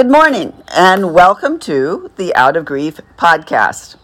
Good 0.00 0.10
morning, 0.10 0.54
and 0.68 1.12
welcome 1.12 1.58
to 1.58 2.10
the 2.16 2.34
Out 2.34 2.56
of 2.56 2.64
Grief 2.64 3.02
podcast. 3.18 3.96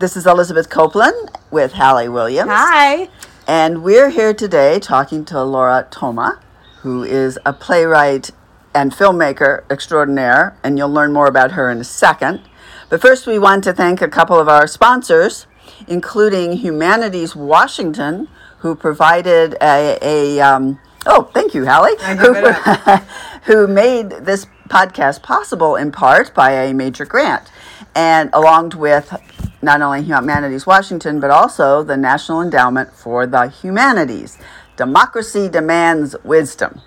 This 0.00 0.16
is 0.16 0.26
Elizabeth 0.26 0.68
Coplan 0.68 1.12
with 1.52 1.74
Hallie 1.74 2.08
Williams. 2.08 2.50
Hi. 2.50 3.08
And 3.46 3.84
we're 3.84 4.08
here 4.08 4.34
today 4.34 4.80
talking 4.80 5.24
to 5.26 5.44
Laura 5.44 5.86
Toma, 5.92 6.40
who 6.80 7.04
is 7.04 7.38
a 7.46 7.52
playwright 7.52 8.32
and 8.74 8.90
filmmaker 8.90 9.62
extraordinaire, 9.70 10.58
and 10.64 10.76
you'll 10.76 10.90
learn 10.90 11.12
more 11.12 11.28
about 11.28 11.52
her 11.52 11.70
in 11.70 11.78
a 11.78 11.84
second. 11.84 12.40
But 12.88 13.00
first, 13.00 13.28
we 13.28 13.38
want 13.38 13.62
to 13.62 13.72
thank 13.72 14.02
a 14.02 14.08
couple 14.08 14.40
of 14.40 14.48
our 14.48 14.66
sponsors, 14.66 15.46
including 15.86 16.54
Humanities 16.54 17.36
Washington, 17.36 18.26
who 18.58 18.74
provided 18.74 19.56
a, 19.62 19.98
a 20.02 20.40
um, 20.40 20.80
oh, 21.06 21.30
thank 21.32 21.54
you, 21.54 21.64
Hallie, 21.64 21.94
I 22.00 22.16
give 22.16 22.34
it 22.34 22.88
up. 22.88 23.02
who 23.44 23.68
made 23.68 24.10
this 24.10 24.46
podcast 24.68 25.22
possible 25.22 25.76
in 25.76 25.92
part 25.92 26.34
by 26.34 26.52
a 26.52 26.74
major 26.74 27.04
grant, 27.04 27.50
and 27.94 28.30
along 28.32 28.72
with 28.76 29.14
not 29.62 29.80
only 29.80 30.02
Humanities 30.02 30.66
Washington, 30.66 31.20
but 31.20 31.30
also 31.30 31.82
the 31.82 31.96
National 31.96 32.42
Endowment 32.42 32.92
for 32.92 33.26
the 33.26 33.48
Humanities. 33.48 34.38
Democracy 34.76 35.48
demands 35.48 36.16
wisdom. 36.24 36.80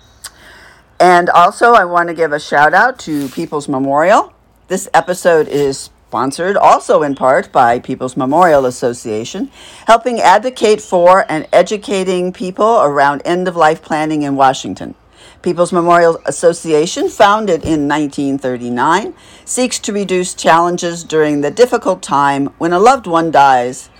And 1.00 1.30
also, 1.30 1.72
I 1.72 1.84
want 1.84 2.08
to 2.08 2.14
give 2.14 2.32
a 2.32 2.40
shout 2.40 2.74
out 2.74 2.98
to 3.00 3.28
People's 3.28 3.68
Memorial. 3.68 4.32
This 4.68 4.88
episode 4.92 5.48
is 5.48 5.90
sponsored 6.08 6.56
also 6.56 7.02
in 7.02 7.14
part 7.14 7.52
by 7.52 7.78
People's 7.78 8.16
Memorial 8.16 8.66
Association, 8.66 9.50
helping 9.86 10.20
advocate 10.20 10.80
for 10.80 11.24
and 11.30 11.46
educating 11.52 12.32
people 12.32 12.80
around 12.80 13.22
end 13.24 13.46
of 13.46 13.56
life 13.56 13.82
planning 13.82 14.22
in 14.22 14.34
Washington. 14.34 14.94
People's 15.42 15.72
Memorial 15.72 16.20
Association, 16.26 17.08
founded 17.08 17.62
in 17.62 17.88
1939, 17.88 19.14
seeks 19.44 19.78
to 19.80 19.92
reduce 19.92 20.34
challenges 20.34 21.04
during 21.04 21.40
the 21.40 21.50
difficult 21.50 22.02
time 22.02 22.46
when 22.58 22.72
a 22.72 22.78
loved 22.78 23.06
one 23.06 23.30
dies. 23.30 23.90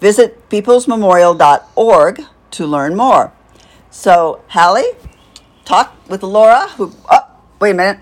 Visit 0.00 0.48
peoplesmemorial.org 0.48 2.22
to 2.50 2.66
learn 2.66 2.96
more. 2.96 3.32
So, 3.90 4.42
Hallie, 4.48 4.92
talk 5.64 5.94
with 6.08 6.22
Laura, 6.22 6.68
who, 6.70 6.92
oh, 7.10 7.26
wait 7.60 7.70
a 7.70 7.74
minute. 7.74 8.00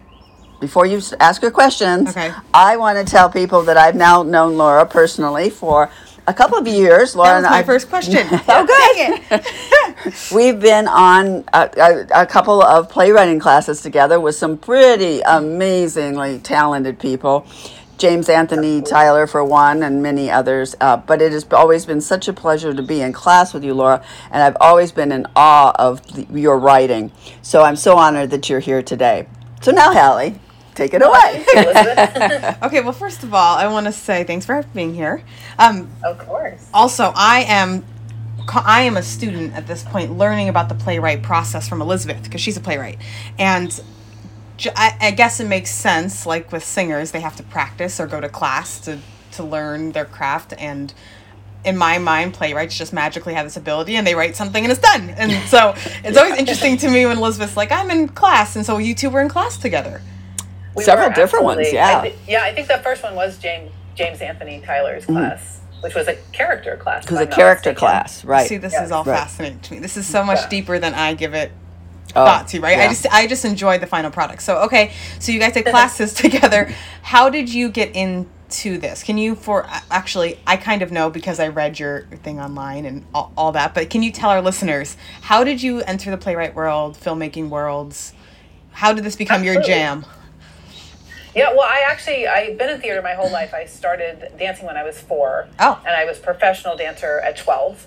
Before 0.58 0.86
you 0.86 1.02
ask 1.20 1.42
your 1.42 1.50
questions, 1.50 2.08
Okay. 2.10 2.32
I 2.54 2.78
want 2.78 2.98
to 2.98 3.04
tell 3.10 3.28
people 3.28 3.62
that 3.64 3.76
I've 3.76 3.94
now 3.94 4.22
known 4.22 4.56
Laura 4.56 4.86
personally 4.86 5.50
for 5.50 5.90
a 6.26 6.34
couple 6.34 6.58
of 6.58 6.66
years. 6.66 7.14
Laura 7.16 7.30
That 7.30 7.36
was 7.36 7.44
and 7.44 7.52
my 7.52 7.58
I 7.58 7.62
first 7.62 7.88
question. 7.88 8.26
Oh, 8.48 8.66
good. 9.30 9.44
We've 10.34 10.60
been 10.60 10.88
on 10.88 11.44
a, 11.52 11.70
a, 12.12 12.22
a 12.22 12.26
couple 12.26 12.62
of 12.62 12.88
playwriting 12.88 13.38
classes 13.38 13.80
together 13.82 14.20
with 14.20 14.34
some 14.34 14.56
pretty 14.58 15.20
amazingly 15.20 16.38
talented 16.38 16.98
people. 16.98 17.46
James 17.98 18.28
Anthony 18.28 18.82
Tyler, 18.82 19.26
for 19.26 19.42
one, 19.42 19.82
and 19.82 20.02
many 20.02 20.30
others. 20.30 20.76
Uh, 20.80 20.98
but 20.98 21.22
it 21.22 21.32
has 21.32 21.46
always 21.50 21.86
been 21.86 22.00
such 22.00 22.28
a 22.28 22.32
pleasure 22.32 22.74
to 22.74 22.82
be 22.82 23.00
in 23.00 23.12
class 23.12 23.54
with 23.54 23.64
you, 23.64 23.72
Laura, 23.74 24.04
and 24.30 24.42
I've 24.42 24.56
always 24.60 24.92
been 24.92 25.12
in 25.12 25.26
awe 25.34 25.72
of 25.78 26.06
the, 26.14 26.26
your 26.38 26.58
writing. 26.58 27.10
So 27.42 27.62
I'm 27.62 27.76
so 27.76 27.96
honored 27.96 28.30
that 28.30 28.50
you're 28.50 28.60
here 28.60 28.82
today. 28.82 29.26
So 29.62 29.70
now, 29.72 29.92
Hallie, 29.92 30.38
take 30.76 30.94
it 30.94 31.02
away. 31.02 31.44
Elizabeth. 31.54 32.58
okay, 32.62 32.80
well, 32.80 32.92
first 32.92 33.22
of 33.22 33.34
all, 33.34 33.56
I 33.56 33.66
want 33.66 33.86
to 33.86 33.92
say 33.92 34.24
thanks 34.24 34.46
for 34.46 34.62
being 34.74 34.94
here. 34.94 35.22
Um, 35.58 35.90
of 36.04 36.18
course. 36.18 36.68
also, 36.72 37.12
I 37.14 37.40
am. 37.48 37.84
I 38.48 38.82
am 38.82 38.96
a 38.96 39.02
student 39.02 39.54
at 39.54 39.66
this 39.66 39.82
point 39.82 40.16
learning 40.16 40.48
about 40.48 40.68
the 40.68 40.76
playwright 40.76 41.20
process 41.20 41.68
from 41.68 41.82
Elizabeth 41.82 42.22
because 42.22 42.40
she's 42.40 42.56
a 42.56 42.60
playwright. 42.60 42.98
And 43.40 43.82
I 44.76 45.10
guess 45.10 45.40
it 45.40 45.48
makes 45.48 45.70
sense, 45.70 46.26
like 46.26 46.52
with 46.52 46.64
singers, 46.64 47.10
they 47.10 47.20
have 47.20 47.36
to 47.36 47.42
practice 47.42 47.98
or 48.00 48.06
go 48.06 48.20
to 48.20 48.28
class 48.28 48.80
to, 48.82 48.98
to 49.32 49.42
learn 49.42 49.92
their 49.92 50.04
craft. 50.04 50.54
And 50.56 50.94
in 51.64 51.76
my 51.76 51.98
mind, 51.98 52.34
playwrights 52.34 52.78
just 52.78 52.92
magically 52.92 53.34
have 53.34 53.44
this 53.44 53.56
ability 53.56 53.96
and 53.96 54.06
they 54.06 54.14
write 54.14 54.36
something 54.36 54.64
and 54.64 54.70
it's 54.70 54.80
done. 54.80 55.10
And 55.10 55.32
so 55.48 55.74
it's 56.04 56.16
always 56.16 56.38
interesting 56.38 56.76
to 56.78 56.88
me 56.88 57.04
when 57.04 57.18
Elizabeth's 57.18 57.56
like, 57.56 57.72
I'm 57.72 57.90
in 57.90 58.08
class. 58.08 58.56
And 58.56 58.64
so 58.64 58.78
you 58.78 58.94
two 58.94 59.10
were 59.10 59.20
in 59.20 59.28
class 59.28 59.58
together. 59.58 60.00
We 60.76 60.84
Several 60.84 61.08
were 61.08 61.14
different 61.14 61.44
ones, 61.46 61.72
yeah. 61.72 61.98
I 62.00 62.10
thi- 62.10 62.16
yeah, 62.28 62.42
I 62.44 62.54
think 62.54 62.68
the 62.68 62.78
first 62.78 63.02
one 63.02 63.14
was 63.14 63.38
James 63.38 63.72
James 63.94 64.20
Anthony 64.20 64.60
Tyler's 64.60 65.04
mm. 65.06 65.14
class, 65.14 65.60
which 65.80 65.94
was 65.94 66.06
a 66.06 66.16
character 66.32 66.76
class. 66.76 67.04
It 67.06 67.10
was 67.12 67.20
if 67.20 67.20
a 67.20 67.22
I'm 67.24 67.30
not 67.30 67.36
character 67.36 67.72
class, 67.74 68.24
right? 68.26 68.46
See, 68.46 68.58
this 68.58 68.74
Yeah. 68.74 68.84
is 68.84 68.92
all 68.92 69.04
Right. 69.04 69.18
fascinating 69.18 69.60
to 69.60 69.74
me. 69.74 69.80
This 69.80 69.96
is 69.96 70.06
so 70.06 70.22
much 70.22 70.40
Yeah. 70.42 70.48
deeper 70.48 70.78
than 70.78 70.92
I 70.92 71.14
give 71.14 71.32
it 71.34 71.50
Oh, 72.14 72.24
thought 72.24 72.48
to, 72.48 72.60
right? 72.60 72.78
I 72.78 72.88
just 72.88 73.06
I 73.10 73.26
just 73.26 73.44
enjoyed 73.46 73.80
the 73.80 73.86
final 73.86 74.10
product. 74.10 74.42
So 74.42 74.58
okay, 74.64 74.92
so 75.18 75.32
you 75.32 75.40
guys 75.40 75.54
did 75.54 75.64
classes 75.64 76.12
together. 76.24 76.70
How 77.02 77.30
did 77.30 77.52
you 77.52 77.70
get 77.70 77.96
into 77.96 78.76
this? 78.78 79.02
Can 79.02 79.16
you 79.16 79.34
for 79.34 79.66
actually 79.90 80.38
I 80.46 80.58
kind 80.58 80.82
of 80.82 80.92
know 80.92 81.08
because 81.08 81.40
I 81.40 81.48
read 81.48 81.78
your 81.78 82.02
thing 82.22 82.38
online 82.38 82.84
and 82.84 83.04
all, 83.14 83.32
all 83.36 83.52
that, 83.52 83.72
but 83.74 83.88
can 83.88 84.02
you 84.02 84.12
tell 84.12 84.28
our 84.30 84.42
listeners 84.42 84.96
how 85.22 85.42
did 85.42 85.62
you 85.62 85.80
enter 85.82 86.10
the 86.10 86.18
playwright 86.18 86.54
world, 86.54 86.98
filmmaking 87.02 87.48
worlds? 87.48 88.12
How 88.72 88.92
did 88.92 89.04
this 89.04 89.16
become 89.16 89.42
your 89.42 89.60
jam? 89.62 90.04
Yeah, 91.36 91.50
well, 91.50 91.68
I 91.68 91.84
actually 91.86 92.26
I've 92.26 92.56
been 92.56 92.70
in 92.70 92.80
theater 92.80 93.02
my 93.02 93.12
whole 93.12 93.30
life. 93.30 93.52
I 93.52 93.66
started 93.66 94.32
dancing 94.38 94.64
when 94.66 94.78
I 94.78 94.84
was 94.84 94.98
four. 94.98 95.48
Oh. 95.58 95.78
And 95.86 95.94
I 95.94 96.06
was 96.06 96.18
professional 96.18 96.76
dancer 96.76 97.20
at 97.20 97.36
twelve. 97.36 97.86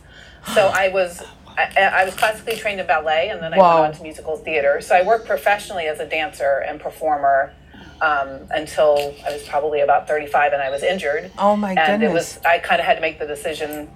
So 0.53 0.67
I 0.67 0.89
was. 0.89 1.23
I, 1.57 1.81
I 1.81 2.05
was 2.05 2.15
classically 2.15 2.55
trained 2.55 2.79
in 2.79 2.87
ballet, 2.87 3.27
and 3.27 3.41
then 3.41 3.53
I 3.53 3.57
Whoa. 3.57 3.81
went 3.81 3.93
on 3.93 3.97
to 3.97 4.03
musical 4.03 4.37
theater. 4.37 4.79
So 4.79 4.95
I 4.95 5.01
worked 5.01 5.27
professionally 5.27 5.87
as 5.87 5.99
a 5.99 6.05
dancer 6.05 6.63
and 6.65 6.79
performer 6.79 7.51
um, 8.01 8.47
until 8.51 9.13
I 9.25 9.33
was 9.33 9.45
probably 9.45 9.81
about 9.81 10.07
thirty-five, 10.07 10.53
and 10.53 10.61
I 10.61 10.69
was 10.69 10.83
injured. 10.83 11.31
Oh 11.37 11.57
my 11.57 11.73
and 11.73 12.03
it 12.03 12.13
was 12.13 12.39
I 12.45 12.59
kind 12.59 12.79
of 12.79 12.85
had 12.85 12.95
to 12.95 13.01
make 13.01 13.19
the 13.19 13.27
decision 13.27 13.89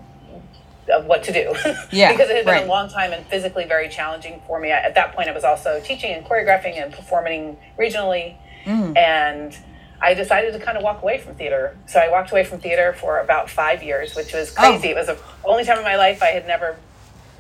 of 0.92 1.06
what 1.06 1.24
to 1.24 1.31
do. 1.31 1.53
Yeah, 1.92 2.12
because 2.12 2.30
it 2.30 2.38
had 2.38 2.46
been 2.46 2.56
right. 2.56 2.63
a 2.66 2.69
long 2.69 2.90
time 2.90 3.13
and 3.13 3.25
physically 3.28 3.66
very 3.66 3.88
challenging 3.88 4.42
for 4.47 4.59
me. 4.59 4.72
I, 4.72 4.80
at 4.80 4.96
that 4.96 5.16
point, 5.16 5.30
I 5.30 5.31
was 5.31 5.44
also 5.44 5.80
teaching 5.80 6.12
and 6.12 6.25
choreographing 6.25 6.81
and 6.81 6.92
performing 6.92 7.58
regionally, 7.78 8.36
Mm. 8.66 8.97
and 8.97 9.57
I 10.01 10.13
decided 10.13 10.53
to 10.53 10.59
kind 10.59 10.78
of 10.78 10.84
walk 10.84 11.01
away 11.01 11.18
from 11.18 11.35
theater. 11.35 11.78
So 11.85 12.00
I 12.00 12.09
walked 12.09 12.31
away 12.31 12.44
from 12.44 12.59
theater 12.59 12.94
for 12.94 13.19
about 13.19 13.50
five 13.50 13.81
years, 13.81 14.16
which 14.16 14.34
was 14.34 14.51
crazy. 14.51 14.90
Oh. 14.90 14.91
It 14.91 14.96
was 14.96 15.07
the 15.07 15.18
only 15.46 15.63
time 15.63 15.78
in 15.78 15.84
my 15.84 15.96
life 15.96 16.22
I 16.22 16.28
had 16.28 16.46
never 16.46 16.75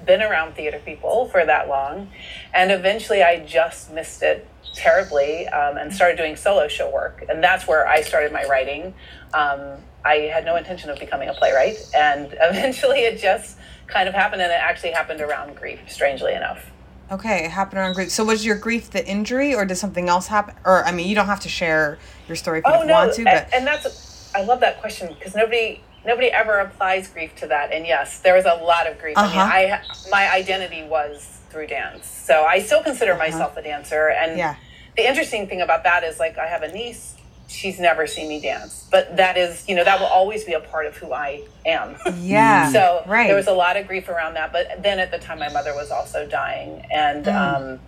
been 0.05 0.21
around 0.21 0.53
theater 0.55 0.79
people 0.83 1.27
for 1.29 1.45
that 1.45 1.67
long, 1.67 2.09
and 2.53 2.71
eventually 2.71 3.23
I 3.23 3.45
just 3.45 3.91
missed 3.93 4.21
it 4.23 4.47
terribly 4.73 5.47
um, 5.47 5.77
and 5.77 5.93
started 5.93 6.17
doing 6.17 6.35
solo 6.35 6.67
show 6.67 6.89
work, 6.91 7.23
and 7.29 7.43
that's 7.43 7.67
where 7.67 7.87
I 7.87 8.01
started 8.01 8.31
my 8.31 8.43
writing. 8.45 8.93
Um, 9.33 9.77
I 10.05 10.15
had 10.33 10.45
no 10.45 10.55
intention 10.55 10.89
of 10.89 10.99
becoming 10.99 11.29
a 11.29 11.33
playwright, 11.33 11.77
and 11.95 12.27
eventually 12.41 12.99
it 12.99 13.19
just 13.19 13.57
kind 13.87 14.07
of 14.09 14.15
happened, 14.15 14.41
and 14.41 14.51
it 14.51 14.59
actually 14.59 14.91
happened 14.91 15.21
around 15.21 15.55
grief, 15.55 15.79
strangely 15.87 16.33
enough. 16.33 16.69
Okay, 17.11 17.45
it 17.45 17.51
happened 17.51 17.79
around 17.79 17.93
grief. 17.93 18.11
So 18.11 18.23
was 18.25 18.45
your 18.45 18.57
grief 18.57 18.89
the 18.89 19.05
injury, 19.05 19.53
or 19.53 19.65
did 19.65 19.75
something 19.75 20.09
else 20.09 20.27
happen? 20.27 20.55
Or 20.65 20.83
I 20.85 20.91
mean, 20.91 21.07
you 21.07 21.15
don't 21.15 21.27
have 21.27 21.41
to 21.41 21.49
share 21.49 21.99
your 22.27 22.35
story 22.35 22.59
if 22.59 22.65
you 22.65 22.73
Oh 22.73 22.79
don't 22.79 22.87
no, 22.87 22.93
want 22.93 23.13
to, 23.13 23.21
and, 23.21 23.25
but 23.25 23.53
and 23.53 23.67
that's 23.67 24.31
I 24.35 24.43
love 24.43 24.61
that 24.61 24.81
question 24.81 25.13
because 25.13 25.35
nobody 25.35 25.81
nobody 26.05 26.27
ever 26.27 26.59
applies 26.59 27.07
grief 27.07 27.35
to 27.37 27.47
that. 27.47 27.71
And 27.71 27.85
yes, 27.85 28.19
there 28.19 28.33
was 28.33 28.45
a 28.45 28.55
lot 28.55 28.87
of 28.89 28.99
grief. 28.99 29.17
Uh-huh. 29.17 29.39
I 29.39 29.61
mean, 29.61 29.73
I 29.73 29.81
my 30.09 30.31
identity 30.31 30.83
was 30.83 31.39
through 31.49 31.67
dance, 31.67 32.07
so 32.07 32.45
I 32.45 32.59
still 32.59 32.81
consider 32.81 33.15
myself 33.15 33.57
a 33.57 33.61
dancer. 33.61 34.09
And 34.09 34.31
Uh-huh. 34.31 34.37
Yeah. 34.39 34.55
the 34.97 35.07
interesting 35.07 35.47
thing 35.47 35.61
about 35.61 35.83
that 35.83 36.03
is 36.03 36.19
like 36.19 36.37
I 36.37 36.47
have 36.47 36.63
a 36.63 36.71
niece. 36.71 37.12
She's 37.53 37.79
never 37.79 38.07
seen 38.07 38.27
me 38.27 38.39
dance, 38.41 38.87
but 38.91 39.15
that 39.17 39.37
is 39.37 39.63
you 39.67 39.75
know 39.75 39.83
that 39.83 39.99
will 39.99 40.07
always 40.07 40.43
be 40.43 40.53
a 40.53 40.59
part 40.59 40.85
of 40.87 40.97
who 40.97 41.13
I 41.13 41.43
am. 41.65 41.95
yeah. 42.19 42.71
So 42.71 43.03
right. 43.05 43.27
there 43.27 43.35
was 43.35 43.47
a 43.47 43.53
lot 43.53 43.77
of 43.77 43.87
grief 43.87 44.09
around 44.09 44.33
that. 44.33 44.51
But 44.51 44.81
then 44.81 44.99
at 44.99 45.11
the 45.11 45.19
time, 45.19 45.39
my 45.39 45.49
mother 45.49 45.73
was 45.75 45.91
also 45.91 46.27
dying, 46.27 46.85
and 46.91 47.25
Mm. 47.25 47.35
um, 47.73 47.79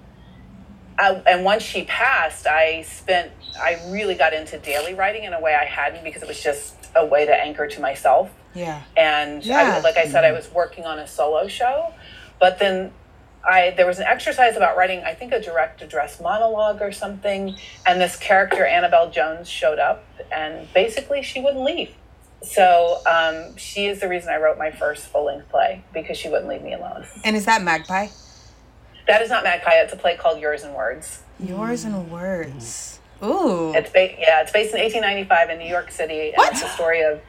I, 0.97 1.21
and 1.27 1.43
once 1.43 1.63
she 1.63 1.83
passed, 1.83 2.47
I 2.47 2.83
spent 2.83 3.31
I 3.61 3.81
really 3.89 4.15
got 4.15 4.33
into 4.33 4.57
daily 4.59 4.93
writing 4.93 5.23
in 5.23 5.33
a 5.33 5.41
way 5.41 5.53
I 5.55 5.65
hadn't 5.65 6.03
because 6.03 6.21
it 6.21 6.27
was 6.27 6.41
just 6.41 6.75
a 6.95 7.05
way 7.05 7.25
to 7.25 7.33
anchor 7.33 7.67
to 7.67 7.81
myself. 7.81 8.29
yeah. 8.53 8.81
And 8.95 9.43
Yeah. 9.43 9.75
I, 9.77 9.79
like 9.81 9.97
I 9.97 10.07
said, 10.07 10.23
I 10.23 10.31
was 10.31 10.49
working 10.51 10.85
on 10.85 10.99
a 10.99 11.07
solo 11.07 11.47
show, 11.47 11.93
but 12.39 12.59
then. 12.59 12.91
I, 13.47 13.73
there 13.77 13.85
was 13.85 13.99
an 13.99 14.05
exercise 14.05 14.55
about 14.57 14.75
writing, 14.77 15.03
I 15.05 15.13
think, 15.13 15.31
a 15.31 15.39
direct 15.41 15.81
address 15.81 16.19
monologue 16.19 16.81
or 16.81 16.91
something, 16.91 17.55
and 17.85 18.01
this 18.01 18.15
character 18.15 18.65
Annabelle 18.65 19.09
Jones 19.09 19.49
showed 19.49 19.79
up, 19.79 20.03
and 20.31 20.71
basically 20.73 21.21
she 21.21 21.41
wouldn't 21.41 21.63
leave. 21.63 21.93
So 22.41 23.01
um, 23.05 23.55
she 23.57 23.87
is 23.87 23.99
the 24.01 24.07
reason 24.09 24.29
I 24.29 24.37
wrote 24.37 24.57
my 24.57 24.71
first 24.71 25.07
full 25.07 25.25
length 25.25 25.49
play 25.49 25.83
because 25.93 26.17
she 26.17 26.29
wouldn't 26.29 26.47
leave 26.47 26.61
me 26.61 26.73
alone. 26.73 27.05
And 27.23 27.35
is 27.35 27.45
that 27.45 27.63
Magpie? 27.63 28.07
That 29.07 29.21
is 29.21 29.29
not 29.29 29.43
Magpie. 29.43 29.75
It's 29.75 29.93
a 29.93 29.97
play 29.97 30.15
called 30.17 30.39
Yours 30.39 30.63
in 30.63 30.73
Words. 30.73 31.21
Yours 31.39 31.85
in 31.85 32.09
words. 32.09 32.99
Ooh. 33.23 33.73
It's 33.73 33.89
ba- 33.91 34.15
yeah, 34.19 34.41
it's 34.41 34.51
based 34.51 34.73
in 34.73 34.81
1895 34.81 35.49
in 35.51 35.59
New 35.59 35.69
York 35.69 35.91
City. 35.91 36.27
And 36.29 36.37
What? 36.37 36.51
It's 36.51 36.61
the 36.61 36.69
story 36.69 37.01
of 37.01 37.21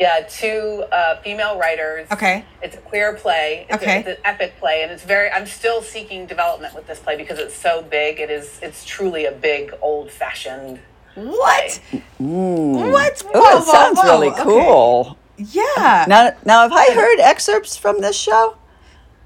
Yeah, 0.00 0.26
two 0.26 0.84
uh, 0.90 1.20
female 1.20 1.58
writers. 1.58 2.08
Okay. 2.10 2.42
It's 2.62 2.74
a 2.74 2.78
queer 2.80 3.12
play. 3.16 3.66
It's, 3.68 3.82
Okay. 3.82 3.96
a, 3.96 3.98
it's 4.00 4.08
an 4.08 4.16
epic 4.24 4.54
play, 4.58 4.82
and 4.82 4.90
it's 4.90 5.04
very. 5.04 5.30
I'm 5.30 5.44
still 5.44 5.82
seeking 5.82 6.24
development 6.26 6.74
with 6.74 6.86
this 6.86 6.98
play 6.98 7.16
because 7.18 7.38
it's 7.38 7.54
so 7.54 7.82
big. 7.82 8.18
It 8.18 8.30
is. 8.30 8.58
It's 8.62 8.86
truly 8.86 9.26
a 9.26 9.32
big, 9.32 9.74
old-fashioned. 9.82 10.80
What? 11.16 11.80
What? 12.16 13.22
Oh, 13.34 13.58
it 13.58 13.64
sounds 13.64 14.00
really 14.02 14.28
Okay. 14.28 14.42
cool. 14.42 15.18
Yeah. 15.36 16.06
Now, 16.08 16.32
now, 16.46 16.62
have 16.62 16.72
I 16.72 16.94
heard 16.94 17.20
excerpts 17.20 17.76
from 17.76 18.00
this 18.00 18.16
show? 18.16 18.56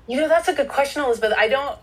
You 0.09 0.17
know, 0.21 0.29
that's 0.29 0.49
a 0.49 0.55
good 0.55 0.69
question, 0.69 1.03
Elizabeth. 1.05 1.35
I 1.39 1.47
don't. 1.47 1.79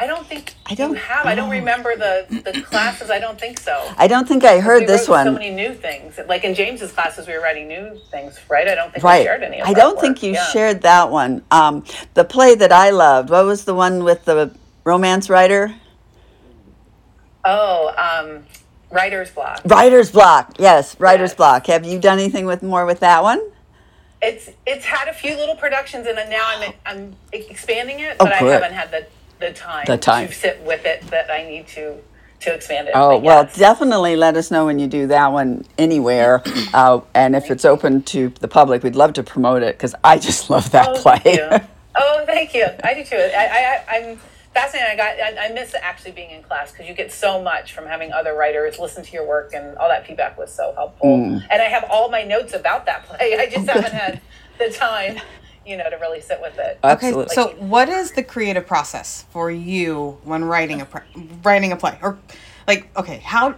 I 0.00 0.06
don't 0.06 0.26
think 0.26 0.54
I 0.64 0.74
don't- 0.74 0.90
you 0.92 0.96
have. 0.96 1.26
I 1.26 1.34
don't 1.34 1.50
oh. 1.50 1.52
remember 1.52 1.94
the 1.94 2.42
the 2.42 2.62
classes. 2.62 3.10
I 3.10 3.18
don't 3.18 3.38
think 3.38 3.60
so. 3.60 3.92
I 3.98 4.06
don't 4.08 4.26
think 4.26 4.44
I 4.44 4.58
heard 4.58 4.86
this 4.86 5.06
wrote 5.10 5.24
So 5.24 5.32
many 5.32 5.50
new 5.50 5.74
things. 5.74 6.18
Like 6.26 6.42
in 6.42 6.54
James's 6.54 6.90
classes, 6.90 7.26
we 7.26 7.34
were 7.34 7.40
writing 7.42 7.68
new 7.68 8.00
things, 8.10 8.40
right? 8.48 8.66
I 8.66 8.74
don't 8.74 8.90
think 8.92 9.04
Right. 9.04 9.18
we 9.20 9.24
shared 9.26 9.42
any 9.42 9.60
of 9.60 9.66
them. 9.66 9.76
I 9.76 9.78
don't 9.78 10.00
think 10.00 10.16
work. 10.16 10.22
you 10.22 10.32
Yeah. 10.32 10.46
shared 10.46 10.80
that 10.82 11.10
one. 11.10 11.42
Um, 11.50 11.84
the 12.14 12.24
play 12.24 12.54
that 12.54 12.72
I 12.72 12.88
loved, 12.90 13.28
what 13.28 13.44
was 13.44 13.64
the 13.64 13.74
one 13.74 14.02
with 14.02 14.24
the 14.24 14.50
romance 14.84 15.28
writer? 15.28 15.74
Oh, 17.44 17.92
um, 17.96 18.44
writer's 18.90 19.30
block. 19.30 19.60
Writer's 19.66 20.10
Block. 20.10 20.54
Yes, 20.58 20.98
Writer's 20.98 21.30
Yes. 21.30 21.36
Block. 21.36 21.66
Have 21.66 21.84
you 21.84 21.98
done 21.98 22.18
anything 22.18 22.46
with 22.46 22.62
more 22.62 22.86
with 22.86 23.00
that 23.00 23.22
one? 23.22 23.40
It's 24.22 24.50
it's 24.66 24.84
had 24.84 25.08
a 25.08 25.14
few 25.14 25.36
little 25.36 25.56
productions, 25.56 26.06
and 26.06 26.16
now 26.30 26.44
I'm 26.46 26.72
I'm 26.86 27.16
expanding 27.32 28.00
it, 28.00 28.16
Oh, 28.20 28.24
but 28.24 28.32
I 28.32 28.38
haven't 28.38 28.72
had 28.72 28.90
the 28.90 29.06
the 29.54 29.58
time, 29.58 29.84
The 29.86 29.96
time. 29.98 30.28
to 30.28 30.34
sit 30.34 30.60
with 30.62 30.84
it 30.84 31.02
that 31.10 31.30
I 31.30 31.44
need 31.48 31.66
to 31.68 31.96
to 32.40 32.54
expand 32.54 32.88
it. 32.88 32.92
Oh, 32.94 33.18
well, 33.18 33.44
definitely 33.54 34.16
let 34.16 34.34
us 34.34 34.50
know 34.50 34.64
when 34.64 34.78
you 34.78 34.86
do 34.86 35.06
that 35.08 35.30
one 35.32 35.64
anywhere. 35.78 36.42
Uh, 36.72 37.00
and 37.14 37.34
if 37.34 37.50
it's 37.50 37.64
open 37.64 38.00
to 38.00 38.28
the 38.40 38.46
public, 38.46 38.84
we'd 38.84 38.94
love 38.94 39.12
to 39.14 39.22
promote 39.24 39.62
it 39.62 39.76
because 39.76 39.92
I 40.04 40.18
just 40.18 40.48
love 40.50 40.70
that 40.70 40.88
Oh, 40.88 41.02
play. 41.02 41.18
thank. 41.18 41.64
Oh, 41.96 42.22
thank 42.24 42.54
you. 42.54 42.64
I 42.84 42.94
do 42.94 43.02
too. 43.04 43.16
I, 43.16 43.82
I, 43.90 43.96
I'm 43.96 44.20
fascinated. 44.54 44.92
I 44.92 44.96
got. 44.96 45.38
I, 45.38 45.46
I 45.46 45.52
miss 45.52 45.74
actually 45.74 46.12
being 46.12 46.30
in 46.30 46.42
class 46.44 46.70
because 46.70 46.86
you 46.88 46.94
get 46.94 47.10
so 47.12 47.42
much 47.42 47.72
from 47.72 47.86
having 47.86 48.12
other 48.12 48.34
writers 48.34 48.78
listen 48.78 49.02
to 49.04 49.12
your 49.12 49.26
work, 49.26 49.52
and 49.52 49.76
all 49.78 49.88
that 49.88 50.06
feedback 50.06 50.38
was 50.38 50.54
so 50.54 50.72
helpful. 50.76 51.08
Mm. 51.18 51.42
And 51.50 51.60
I 51.60 51.64
have 51.64 51.84
all 51.90 52.08
my 52.08 52.22
notes 52.22 52.54
about 52.54 52.86
that 52.86 53.04
play. 53.06 53.36
I 53.40 53.46
just 53.50 53.68
haven't 53.68 53.92
had 53.92 54.20
the 54.58 54.70
time, 54.70 55.18
you 55.66 55.76
know, 55.76 55.88
to 55.90 55.96
really 55.96 56.20
sit 56.20 56.40
with 56.40 56.58
it. 56.58 56.78
Okay, 56.82 57.08
Absolutely. 57.08 57.34
so 57.34 57.48
what 57.58 57.88
is 57.88 58.12
the 58.12 58.22
creative 58.22 58.66
process 58.66 59.24
for 59.30 59.50
you 59.50 60.18
when 60.24 60.44
writing 60.44 60.80
a 60.80 60.84
pre- 60.86 61.02
writing 61.42 61.72
a 61.72 61.76
play 61.76 61.98
or 62.02 62.18
like 62.66 62.88
okay, 62.96 63.18
how 63.18 63.54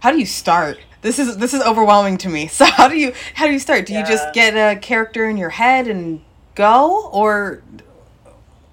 how 0.00 0.10
do 0.12 0.18
you 0.18 0.26
start? 0.26 0.78
This 1.02 1.18
is 1.18 1.36
this 1.38 1.54
is 1.54 1.62
overwhelming 1.62 2.18
to 2.18 2.28
me. 2.28 2.46
So 2.52 2.64
how 2.66 2.88
do 2.88 2.96
you 2.98 3.12
how 3.34 3.46
do 3.46 3.52
you 3.52 3.58
start? 3.58 3.86
Do 3.86 3.94
you 3.94 4.04
just 4.04 4.32
get 4.34 4.54
a 4.54 4.78
character 4.78 5.28
in 5.28 5.36
your 5.36 5.50
head 5.50 5.88
and 5.88 6.20
go 6.54 7.08
or 7.12 7.62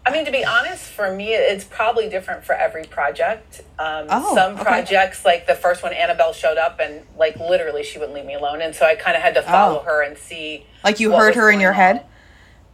I 0.05 0.11
mean, 0.11 0.25
to 0.25 0.31
be 0.31 0.43
honest, 0.43 0.83
for 0.83 1.15
me, 1.15 1.33
it's 1.33 1.63
probably 1.63 2.09
different 2.09 2.43
for 2.43 2.51
every 2.53 2.83
project. 2.83 3.61
Um, 3.79 4.07
Oh, 4.09 4.35
some 4.35 4.55
okay. 4.55 4.63
projects, 4.63 5.23
like 5.23 5.47
the 5.47 5.55
first 5.55 5.81
one, 5.81 5.93
Annabelle 5.93 6.33
showed 6.33 6.57
up 6.57 6.81
and, 6.81 7.03
like, 7.17 7.37
literally 7.37 7.83
she 7.83 7.99
wouldn't 7.99 8.13
leave 8.13 8.25
me 8.25 8.33
alone. 8.33 8.61
And 8.61 8.75
so 8.75 8.85
I 8.85 8.95
kind 8.95 9.15
of 9.15 9.23
had 9.23 9.33
to 9.35 9.41
follow 9.41 9.79
Oh. 9.79 9.83
her 9.83 10.01
and 10.03 10.17
see. 10.17 10.65
like 10.83 10.99
you 10.99 11.13
heard 11.13 11.35
her 11.35 11.49
in 11.49 11.61
your 11.61 11.69
on. 11.71 11.75
head? 11.77 12.05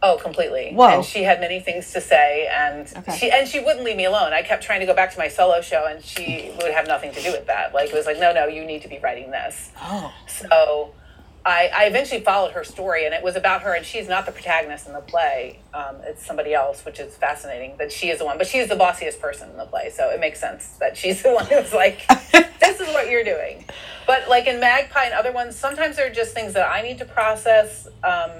Oh, 0.02 0.16
completely. 0.22 0.72
Whoa. 0.72 0.88
And 0.88 1.04
she 1.04 1.24
had 1.24 1.40
many 1.40 1.60
things 1.60 1.92
to 1.92 2.00
say, 2.00 2.48
and 2.50 2.90
Okay. 2.96 3.16
she 3.18 3.30
and 3.30 3.46
she 3.46 3.60
wouldn't 3.60 3.84
leave 3.84 3.96
me 3.96 4.06
alone. 4.06 4.32
I 4.32 4.42
kept 4.42 4.62
trying 4.62 4.80
to 4.80 4.86
go 4.86 4.94
back 4.94 5.12
to 5.12 5.18
my 5.18 5.28
solo 5.28 5.60
show, 5.60 5.86
and 5.86 6.02
she 6.02 6.52
would 6.62 6.72
have 6.72 6.86
nothing 6.86 7.12
to 7.12 7.20
do 7.22 7.30
with 7.32 7.46
that. 7.48 7.74
Like 7.74 7.90
it 7.90 7.94
was 7.94 8.06
like, 8.06 8.18
no, 8.18 8.32
no, 8.32 8.46
you 8.46 8.64
need 8.64 8.82
to 8.82 8.88
be 8.88 8.98
writing 8.98 9.30
this. 9.30 9.70
Oh. 9.78 10.10
So 10.26 10.94
I, 11.44 11.70
I 11.74 11.84
eventually 11.84 12.22
followed 12.22 12.52
her 12.52 12.64
story, 12.64 13.04
and 13.04 13.12
it 13.14 13.22
was 13.22 13.36
about 13.36 13.60
her, 13.62 13.74
and 13.74 13.84
she's 13.84 14.08
not 14.08 14.24
the 14.24 14.32
protagonist 14.32 14.86
in 14.86 14.94
the 14.94 15.00
play. 15.00 15.60
Um, 15.74 15.96
it's 16.04 16.24
somebody 16.24 16.54
else, 16.54 16.82
which 16.86 16.98
is 16.98 17.14
fascinating 17.16 17.76
that 17.78 17.92
she 17.92 18.08
is 18.08 18.20
the 18.20 18.24
one, 18.24 18.38
but 18.38 18.46
she's 18.46 18.68
the 18.68 18.76
bossiest 18.76 19.20
person 19.20 19.50
in 19.50 19.56
the 19.58 19.66
play, 19.66 19.90
so 19.90 20.08
it 20.10 20.18
makes 20.20 20.40
sense 20.40 20.66
that 20.80 20.96
she's 20.96 21.22
the 21.22 21.32
one 21.34 21.44
who's 21.46 21.74
like, 21.74 22.06
this 22.60 22.80
is 22.80 22.88
what 22.94 23.10
you're 23.10 23.24
doing. 23.24 23.66
But 24.06 24.30
like 24.30 24.46
in 24.46 24.60
Magpie 24.60 25.04
and 25.04 25.14
other 25.14 25.32
ones, 25.32 25.56
sometimes 25.56 25.96
there 25.96 26.06
are 26.06 26.14
just 26.14 26.32
things 26.34 26.54
that 26.54 26.66
I 26.70 26.80
need 26.80 26.96
to 26.98 27.04
process. 27.04 27.86
Um, 28.02 28.30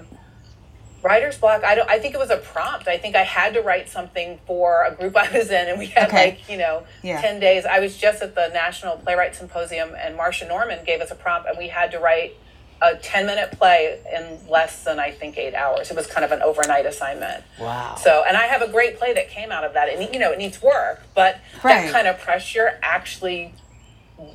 writer's 1.03 1.39
block 1.39 1.65
i 1.65 1.75
don't 1.75 1.89
i 1.89 1.99
think 1.99 2.15
it 2.15 2.19
was 2.19 2.31
a 2.31 2.37
prompt 2.37 2.87
i 2.87 2.99
think 2.99 3.17
i 3.17 3.23
had 3.23 3.55
to 3.55 3.61
write 3.63 3.89
something 3.89 4.39
for 4.47 4.85
a 4.85 4.95
group 4.95 5.17
i 5.25 5.31
was 5.37 5.51
in 5.51 5.69
and 5.69 5.79
we 5.79 5.87
had 5.87 6.09
Okay. 6.09 6.25
like 6.31 6.49
you 6.49 6.57
know 6.59 6.85
Yeah. 7.03 7.21
10 7.21 7.41
days 7.41 7.65
i 7.67 7.81
was 7.81 7.97
just 7.97 8.23
at 8.23 8.35
the 8.35 8.49
national 8.49 8.97
playwright 8.99 9.35
symposium 9.35 9.95
and 9.99 10.19
marsha 10.19 10.47
norman 10.47 10.85
gave 10.85 11.01
us 11.01 11.11
a 11.11 11.15
prompt 11.15 11.49
and 11.49 11.57
we 11.59 11.69
had 11.69 11.91
to 11.93 11.99
write 11.99 12.35
a 12.83 12.97
10 12.97 13.27
minute 13.27 13.53
play 13.53 13.99
in 14.15 14.51
less 14.51 14.85
than 14.85 14.99
i 14.99 15.11
think 15.11 15.37
eight 15.39 15.55
hours 15.55 15.91
it 15.91 15.97
was 15.97 16.07
kind 16.07 16.25
of 16.25 16.33
an 16.33 16.43
overnight 16.43 16.87
assignment 16.87 17.45
Wow. 17.59 17.95
so 17.97 18.25
and 18.27 18.37
i 18.37 18.43
have 18.47 18.63
a 18.63 18.69
great 18.71 18.99
play 18.99 19.13
that 19.15 19.29
came 19.31 19.51
out 19.53 19.65
of 19.65 19.73
that 19.75 19.89
and 19.89 20.13
you 20.13 20.21
know 20.21 20.33
it 20.33 20.39
needs 20.39 20.61
work 20.63 21.03
but 21.15 21.39
Right. 21.65 21.85
that 21.87 21.93
kind 21.93 22.07
of 22.09 22.19
pressure 22.19 22.79
actually 22.83 23.55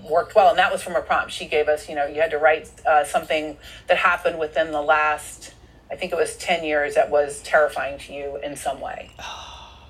worked 0.09 0.33
well 0.35 0.49
and 0.49 0.57
that 0.57 0.71
was 0.71 0.81
from 0.81 0.95
a 0.95 1.01
prompt 1.01 1.31
she 1.31 1.45
gave 1.45 1.67
us 1.67 1.87
you 1.87 1.93
know 1.95 2.07
you 2.07 2.19
had 2.21 2.31
to 2.31 2.39
write 2.39 2.71
uh, 2.87 3.03
something 3.03 3.55
that 3.87 3.97
happened 3.97 4.39
within 4.39 4.71
the 4.71 4.81
last 4.81 5.44
i 5.91 5.95
think 5.95 6.11
it 6.11 6.15
was 6.15 6.35
10 6.37 6.63
years 6.63 6.95
that 6.95 7.09
was 7.09 7.41
terrifying 7.43 7.97
to 7.99 8.13
you 8.13 8.37
in 8.43 8.55
some 8.55 8.79
way 8.81 9.11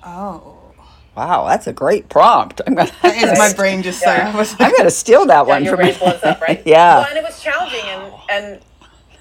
Oh. 0.04 0.58
Wow, 1.16 1.46
that's 1.48 1.66
a 1.66 1.72
great 1.72 2.08
prompt. 2.10 2.60
I'm 2.66 2.74
gonna. 2.74 2.90
Is 3.02 3.38
my 3.38 3.52
brain 3.56 3.82
just 3.82 4.02
Yeah. 4.02 4.16
started 4.30 4.38
was 4.38 4.54
I'm 4.60 4.72
gonna 4.76 4.90
steal 4.90 5.24
that 5.26 5.46
yeah, 5.46 5.54
one 5.54 5.64
your 5.64 5.72
from 5.76 5.86
brain 5.86 5.98
blows 5.98 6.22
up 6.22 6.40
right 6.40 6.62
yeah. 6.66 6.98
well 6.98 7.06
and 7.08 7.16
it 7.18 7.24
was 7.24 7.42
challenging 7.42 7.80
and 7.84 8.12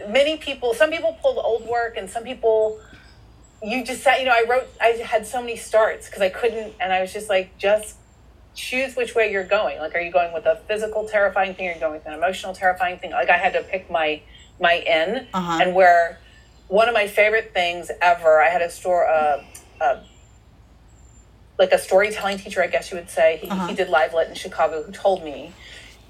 and 0.03 0.11
many 0.13 0.37
people 0.37 0.73
some 0.73 0.91
people 0.91 1.17
pulled 1.21 1.37
old 1.37 1.65
work 1.67 1.95
and 1.97 2.09
some 2.09 2.23
people 2.23 2.79
you 3.63 3.83
just 3.83 4.03
sat 4.03 4.19
you 4.19 4.25
know 4.25 4.33
i 4.33 4.43
wrote 4.47 4.67
i 4.81 4.87
had 4.87 5.25
so 5.25 5.39
many 5.41 5.55
starts 5.55 6.05
because 6.07 6.21
i 6.21 6.29
couldn't 6.29 6.73
and 6.81 6.91
i 6.93 6.99
was 7.01 7.11
just 7.13 7.29
like 7.29 7.57
just 7.57 7.95
choose 8.53 8.95
which 8.95 9.15
way 9.15 9.31
you're 9.31 9.43
going 9.45 9.79
like 9.79 9.95
are 9.95 10.01
you 10.01 10.11
going 10.11 10.33
with 10.33 10.45
a 10.45 10.57
physical 10.67 11.07
terrifying 11.07 11.55
thing 11.55 11.67
or 11.67 11.71
are 11.71 11.73
you 11.75 11.79
going 11.79 11.93
with 11.93 12.05
an 12.05 12.13
emotional 12.13 12.53
terrifying 12.53 12.99
thing 12.99 13.11
like 13.11 13.29
i 13.29 13.37
had 13.37 13.53
to 13.53 13.63
pick 13.63 13.89
my 13.89 14.21
my 14.59 14.73
in 14.73 15.25
Uh-huh. 15.33 15.59
and 15.63 15.73
where 15.73 16.19
one 16.67 16.87
of 16.87 16.93
my 16.93 17.07
favorite 17.07 17.53
things 17.53 17.91
ever 18.01 18.41
i 18.41 18.49
had 18.49 18.61
a 18.61 18.69
store 18.69 19.07
uh, 19.07 19.43
uh, 19.81 20.01
like 21.59 21.71
a 21.71 21.77
storytelling 21.77 22.37
teacher 22.37 22.61
i 22.63 22.67
guess 22.67 22.91
you 22.91 22.97
would 22.97 23.09
say 23.09 23.37
he, 23.41 23.49
Uh-huh. 23.49 23.67
he 23.67 23.75
did 23.75 23.89
live 23.89 24.13
lit 24.13 24.27
in 24.29 24.35
chicago 24.35 24.83
who 24.83 24.91
told 24.91 25.23
me 25.23 25.53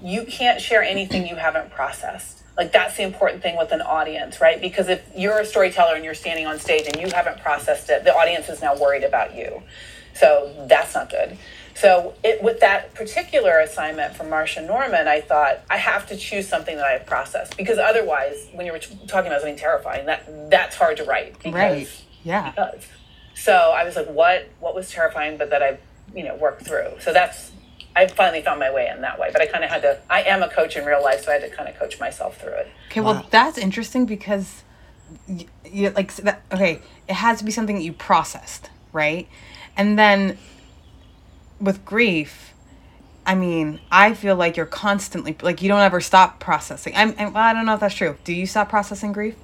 you 0.02 0.24
can't 0.26 0.60
share 0.60 0.82
anything 0.82 1.26
you 1.26 1.36
haven't 1.36 1.70
processed. 1.70 2.42
Like 2.54 2.70
that's 2.70 2.98
the 2.98 3.02
important 3.02 3.42
thing 3.42 3.56
with 3.56 3.72
an 3.72 3.80
audience, 3.80 4.42
right? 4.42 4.60
Because 4.60 4.90
if 4.90 5.02
you're 5.16 5.38
a 5.38 5.46
storyteller 5.46 5.94
and 5.94 6.04
you're 6.04 6.12
standing 6.12 6.46
on 6.46 6.58
stage 6.58 6.86
and 6.86 7.00
you 7.00 7.08
haven't 7.14 7.40
processed 7.40 7.88
it, 7.88 8.04
the 8.04 8.14
audience 8.14 8.50
is 8.50 8.60
now 8.60 8.76
worried 8.76 9.04
about 9.04 9.34
you. 9.34 9.62
So 10.12 10.52
that's 10.68 10.94
not 10.94 11.08
good. 11.08 11.38
So 11.76 12.14
it 12.24 12.42
with 12.42 12.60
that 12.60 12.94
particular 12.94 13.58
assignment 13.58 14.16
from 14.16 14.28
Marsha 14.28 14.66
Norman, 14.66 15.06
I 15.08 15.20
thought 15.20 15.60
I 15.68 15.76
have 15.76 16.06
to 16.08 16.16
choose 16.16 16.48
something 16.48 16.76
that 16.76 16.86
I 16.86 16.92
have 16.92 17.06
processed 17.06 17.56
because 17.56 17.78
otherwise, 17.78 18.48
when 18.54 18.64
you 18.64 18.72
were 18.72 18.78
t- 18.78 18.98
talking 19.06 19.26
about 19.28 19.42
something 19.42 19.58
terrifying, 19.58 20.06
that 20.06 20.50
that's 20.50 20.74
hard 20.74 20.96
to 20.96 21.04
write. 21.04 21.34
Because 21.38 21.54
right. 21.54 22.02
Yeah. 22.24 22.52
does. 22.56 22.86
So 23.34 23.52
I 23.52 23.84
was 23.84 23.94
like, 23.94 24.06
what 24.08 24.48
what 24.60 24.74
was 24.74 24.90
terrifying, 24.90 25.36
but 25.36 25.50
that 25.50 25.62
I, 25.62 25.78
you 26.14 26.24
know, 26.24 26.34
worked 26.36 26.62
through. 26.66 26.92
So 27.00 27.12
that's 27.12 27.52
I 27.94 28.06
finally 28.06 28.42
found 28.42 28.58
my 28.60 28.72
way 28.72 28.88
in 28.88 29.02
that 29.02 29.18
way. 29.18 29.28
But 29.30 29.42
I 29.42 29.46
kind 29.46 29.62
of 29.62 29.68
had 29.70 29.82
to. 29.82 29.98
I 30.08 30.22
am 30.22 30.42
a 30.42 30.48
coach 30.48 30.76
in 30.76 30.84
real 30.86 31.02
life, 31.02 31.24
so 31.24 31.30
I 31.30 31.34
had 31.38 31.50
to 31.50 31.54
kind 31.54 31.68
of 31.68 31.76
coach 31.78 32.00
myself 32.00 32.40
through 32.40 32.52
it. 32.52 32.68
Okay, 32.90 33.00
well, 33.00 33.26
that's 33.30 33.58
interesting 33.58 34.06
because 34.06 34.62
y- 35.28 35.46
you 35.64 35.90
like 35.90 36.08
s- 36.10 36.18
that. 36.18 36.42
Okay, 36.52 36.80
it 37.06 37.14
has 37.14 37.38
to 37.38 37.44
be 37.44 37.50
something 37.50 37.76
that 37.76 37.82
you 37.84 37.92
processed, 37.92 38.70
right? 38.94 39.28
And 39.76 39.98
then 39.98 40.38
with 41.60 41.84
grief, 41.84 42.54
I 43.24 43.34
mean, 43.34 43.80
I 43.90 44.14
feel 44.14 44.36
like 44.36 44.56
you're 44.56 44.66
constantly 44.66 45.36
like 45.42 45.60
you 45.60 45.68
don't 45.68 45.80
ever 45.80 46.00
stop 46.00 46.38
processing. 46.38 46.92
I'm, 46.96 47.14
I'm 47.18 47.32
well, 47.32 47.42
I 47.42 47.52
don't 47.52 47.66
know 47.66 47.74
if 47.74 47.80
that's 47.80 47.94
true. 47.94 48.16
Do 48.24 48.32
you 48.32 48.46
stop 48.46 48.68
processing 48.68 49.12
grief? 49.12 49.34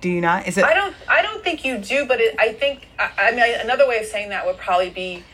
Do 0.00 0.08
you 0.08 0.20
not? 0.20 0.46
Is 0.46 0.58
it? 0.58 0.64
I 0.64 0.74
don't. 0.74 0.94
I 1.08 1.22
don't 1.22 1.42
think 1.42 1.64
you 1.64 1.78
do, 1.78 2.04
but 2.06 2.20
it, 2.20 2.36
I 2.38 2.52
think. 2.52 2.88
I, 2.98 3.10
I 3.18 3.30
mean, 3.32 3.42
another 3.60 3.88
way 3.88 3.98
of 3.98 4.06
saying 4.06 4.28
that 4.30 4.46
would 4.46 4.58
probably 4.58 4.90
be. 4.90 5.24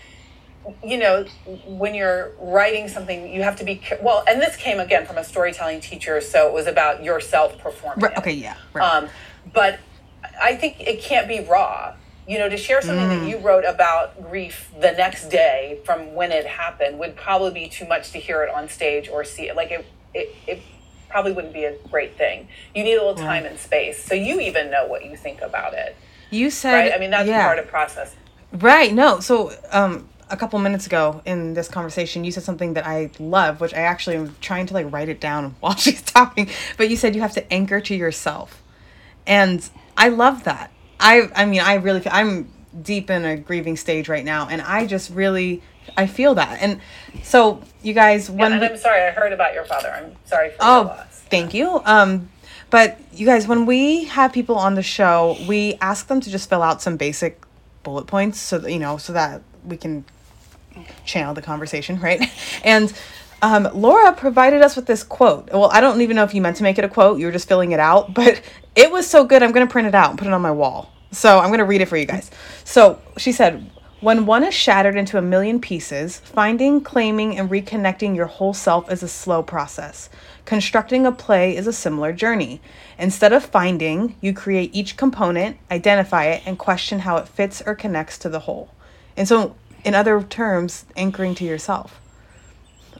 You 0.84 0.98
know, 0.98 1.24
when 1.64 1.94
you're 1.94 2.32
writing 2.40 2.88
something, 2.88 3.32
you 3.32 3.42
have 3.42 3.54
to 3.56 3.64
be 3.64 3.80
well. 4.02 4.24
And 4.28 4.40
this 4.40 4.56
came 4.56 4.80
again 4.80 5.06
from 5.06 5.16
a 5.16 5.22
storytelling 5.22 5.80
teacher, 5.80 6.20
so 6.20 6.48
it 6.48 6.52
was 6.52 6.66
about 6.66 7.04
yourself 7.04 7.56
performing. 7.58 8.02
Right, 8.04 8.18
okay, 8.18 8.32
yeah. 8.32 8.56
Right. 8.72 8.84
Um, 8.84 9.08
but 9.54 9.78
I 10.42 10.56
think 10.56 10.80
it 10.80 11.00
can't 11.00 11.28
be 11.28 11.40
raw. 11.40 11.94
You 12.26 12.38
know, 12.38 12.48
to 12.48 12.56
share 12.56 12.82
something 12.82 13.06
Mm. 13.08 13.20
that 13.20 13.28
you 13.28 13.38
wrote 13.38 13.64
about 13.64 14.20
grief 14.30 14.68
the 14.80 14.92
next 14.92 15.28
day 15.28 15.78
from 15.84 16.14
when 16.14 16.32
it 16.32 16.44
happened 16.46 16.98
would 16.98 17.14
probably 17.16 17.52
be 17.52 17.68
too 17.68 17.86
much 17.86 18.10
to 18.12 18.18
hear 18.18 18.42
it 18.42 18.52
on 18.52 18.68
stage 18.68 19.08
or 19.08 19.22
see 19.24 19.48
it. 19.48 19.54
Like 19.54 19.70
it, 19.70 19.86
it, 20.12 20.34
it 20.46 20.62
probably 21.08 21.32
wouldn't 21.32 21.54
be 21.54 21.64
a 21.64 21.76
great 21.88 22.16
thing. 22.18 22.48
You 22.74 22.82
need 22.82 22.94
a 22.94 22.98
little 23.04 23.14
time 23.14 23.44
and 23.46 23.58
space, 23.58 24.02
so 24.04 24.14
you 24.14 24.40
even 24.40 24.70
know 24.70 24.86
what 24.86 25.04
you 25.04 25.16
think 25.16 25.40
about 25.40 25.72
it, 25.74 25.94
you 26.30 26.50
said. 26.50 26.72
right? 26.74 26.92
I 26.92 26.98
mean, 26.98 27.10
that's 27.10 27.28
yeah. 27.28 27.44
part 27.46 27.58
of 27.60 27.68
process. 27.68 28.14
Right. 28.52 28.92
No. 28.92 29.20
So, 29.20 29.52
um, 29.70 30.08
a 30.28 30.36
couple 30.36 30.58
minutes 30.58 30.86
ago 30.86 31.22
in 31.24 31.54
this 31.54 31.68
conversation, 31.68 32.24
you 32.24 32.32
said 32.32 32.42
something 32.42 32.74
that 32.74 32.84
I 32.84 33.10
love, 33.20 33.60
which 33.60 33.72
I 33.72 33.82
actually 33.82 34.16
am 34.16 34.34
trying 34.40 34.66
to 34.66 34.74
like 34.74 34.90
write 34.92 35.08
it 35.08 35.20
down 35.20 35.54
while 35.60 35.76
she's 35.76 36.02
talking. 36.02 36.50
But 36.76 36.90
you 36.90 36.96
said 36.96 37.14
you 37.14 37.20
have 37.20 37.34
to 37.34 37.52
anchor 37.52 37.80
to 37.80 37.94
yourself, 37.94 38.60
and 39.28 39.68
I 39.96 40.08
love 40.08 40.42
that. 40.44 40.72
I 41.00 41.28
I 41.34 41.44
mean 41.46 41.60
I 41.60 41.74
really 41.74 42.00
feel, 42.00 42.12
I'm 42.14 42.48
deep 42.82 43.10
in 43.10 43.24
a 43.24 43.36
grieving 43.36 43.76
stage 43.76 44.08
right 44.08 44.24
now, 44.24 44.48
and 44.48 44.60
I 44.62 44.86
just 44.86 45.10
really 45.10 45.62
I 45.96 46.06
feel 46.06 46.34
that. 46.34 46.58
And 46.60 46.80
so 47.22 47.62
you 47.82 47.92
guys 47.94 48.30
when 48.30 48.58
we- 48.60 48.66
I'm 48.66 48.76
sorry, 48.76 49.02
I 49.02 49.10
heard 49.10 49.32
about 49.32 49.54
your 49.54 49.64
father. 49.64 49.90
I'm 49.90 50.16
sorry 50.24 50.50
for 50.50 50.64
your 50.64 50.72
Oh, 50.72 50.82
loss. 50.82 51.22
thank 51.30 51.54
you. 51.54 51.80
Um, 51.84 52.28
but 52.70 52.98
you 53.12 53.24
guys, 53.26 53.46
when 53.46 53.64
we 53.64 54.04
have 54.06 54.32
people 54.32 54.56
on 54.56 54.74
the 54.74 54.82
show, 54.82 55.36
we 55.46 55.78
ask 55.80 56.08
them 56.08 56.20
to 56.20 56.30
just 56.30 56.48
fill 56.48 56.62
out 56.62 56.82
some 56.82 56.96
basic 56.96 57.40
bullet 57.84 58.06
points, 58.08 58.40
so 58.40 58.58
that 58.58 58.72
you 58.72 58.78
know, 58.80 58.96
so 58.96 59.12
that 59.12 59.42
we 59.64 59.76
can 59.76 60.04
channel 61.04 61.32
the 61.32 61.42
conversation, 61.42 62.00
right? 62.00 62.28
And 62.64 62.92
um, 63.42 63.68
Laura 63.74 64.12
provided 64.12 64.62
us 64.62 64.76
with 64.76 64.86
this 64.86 65.02
quote. 65.02 65.50
Well, 65.52 65.70
I 65.72 65.80
don't 65.80 66.00
even 66.00 66.16
know 66.16 66.24
if 66.24 66.34
you 66.34 66.40
meant 66.40 66.56
to 66.58 66.62
make 66.62 66.78
it 66.78 66.84
a 66.84 66.88
quote; 66.88 67.18
you 67.18 67.26
were 67.26 67.32
just 67.32 67.48
filling 67.48 67.72
it 67.72 67.80
out, 67.80 68.14
but 68.14 68.40
it 68.74 68.90
was 68.90 69.06
so 69.06 69.24
good. 69.24 69.42
I'm 69.42 69.52
going 69.52 69.66
to 69.66 69.70
print 69.70 69.88
it 69.88 69.94
out 69.94 70.10
and 70.10 70.18
put 70.18 70.28
it 70.28 70.34
on 70.34 70.42
my 70.42 70.52
wall. 70.52 70.92
So 71.12 71.38
I'm 71.38 71.48
going 71.48 71.58
to 71.58 71.64
read 71.64 71.80
it 71.80 71.86
for 71.86 71.96
you 71.96 72.06
guys. 72.06 72.30
So 72.64 73.00
she 73.16 73.32
said. 73.32 73.70
When 74.00 74.26
one 74.26 74.44
is 74.44 74.52
shattered 74.52 74.94
into 74.94 75.16
a 75.16 75.22
million 75.22 75.58
pieces, 75.58 76.18
finding, 76.18 76.82
claiming, 76.82 77.38
and 77.38 77.48
reconnecting 77.48 78.14
your 78.14 78.26
whole 78.26 78.52
self 78.52 78.92
is 78.92 79.02
a 79.02 79.08
slow 79.08 79.42
process. 79.42 80.10
Constructing 80.44 81.06
a 81.06 81.12
play 81.12 81.56
is 81.56 81.66
a 81.66 81.72
similar 81.72 82.12
journey. 82.12 82.60
Instead 82.98 83.32
of 83.32 83.46
finding, 83.46 84.14
you 84.20 84.34
create 84.34 84.74
each 84.74 84.98
component, 84.98 85.56
identify 85.70 86.26
it, 86.26 86.42
and 86.44 86.58
question 86.58 87.00
how 87.00 87.16
it 87.16 87.26
fits 87.26 87.62
or 87.64 87.74
connects 87.74 88.18
to 88.18 88.28
the 88.28 88.40
whole. 88.40 88.70
And 89.16 89.26
so, 89.26 89.56
in 89.82 89.94
other 89.94 90.22
terms, 90.22 90.84
anchoring 90.94 91.34
to 91.36 91.44
yourself. 91.44 91.98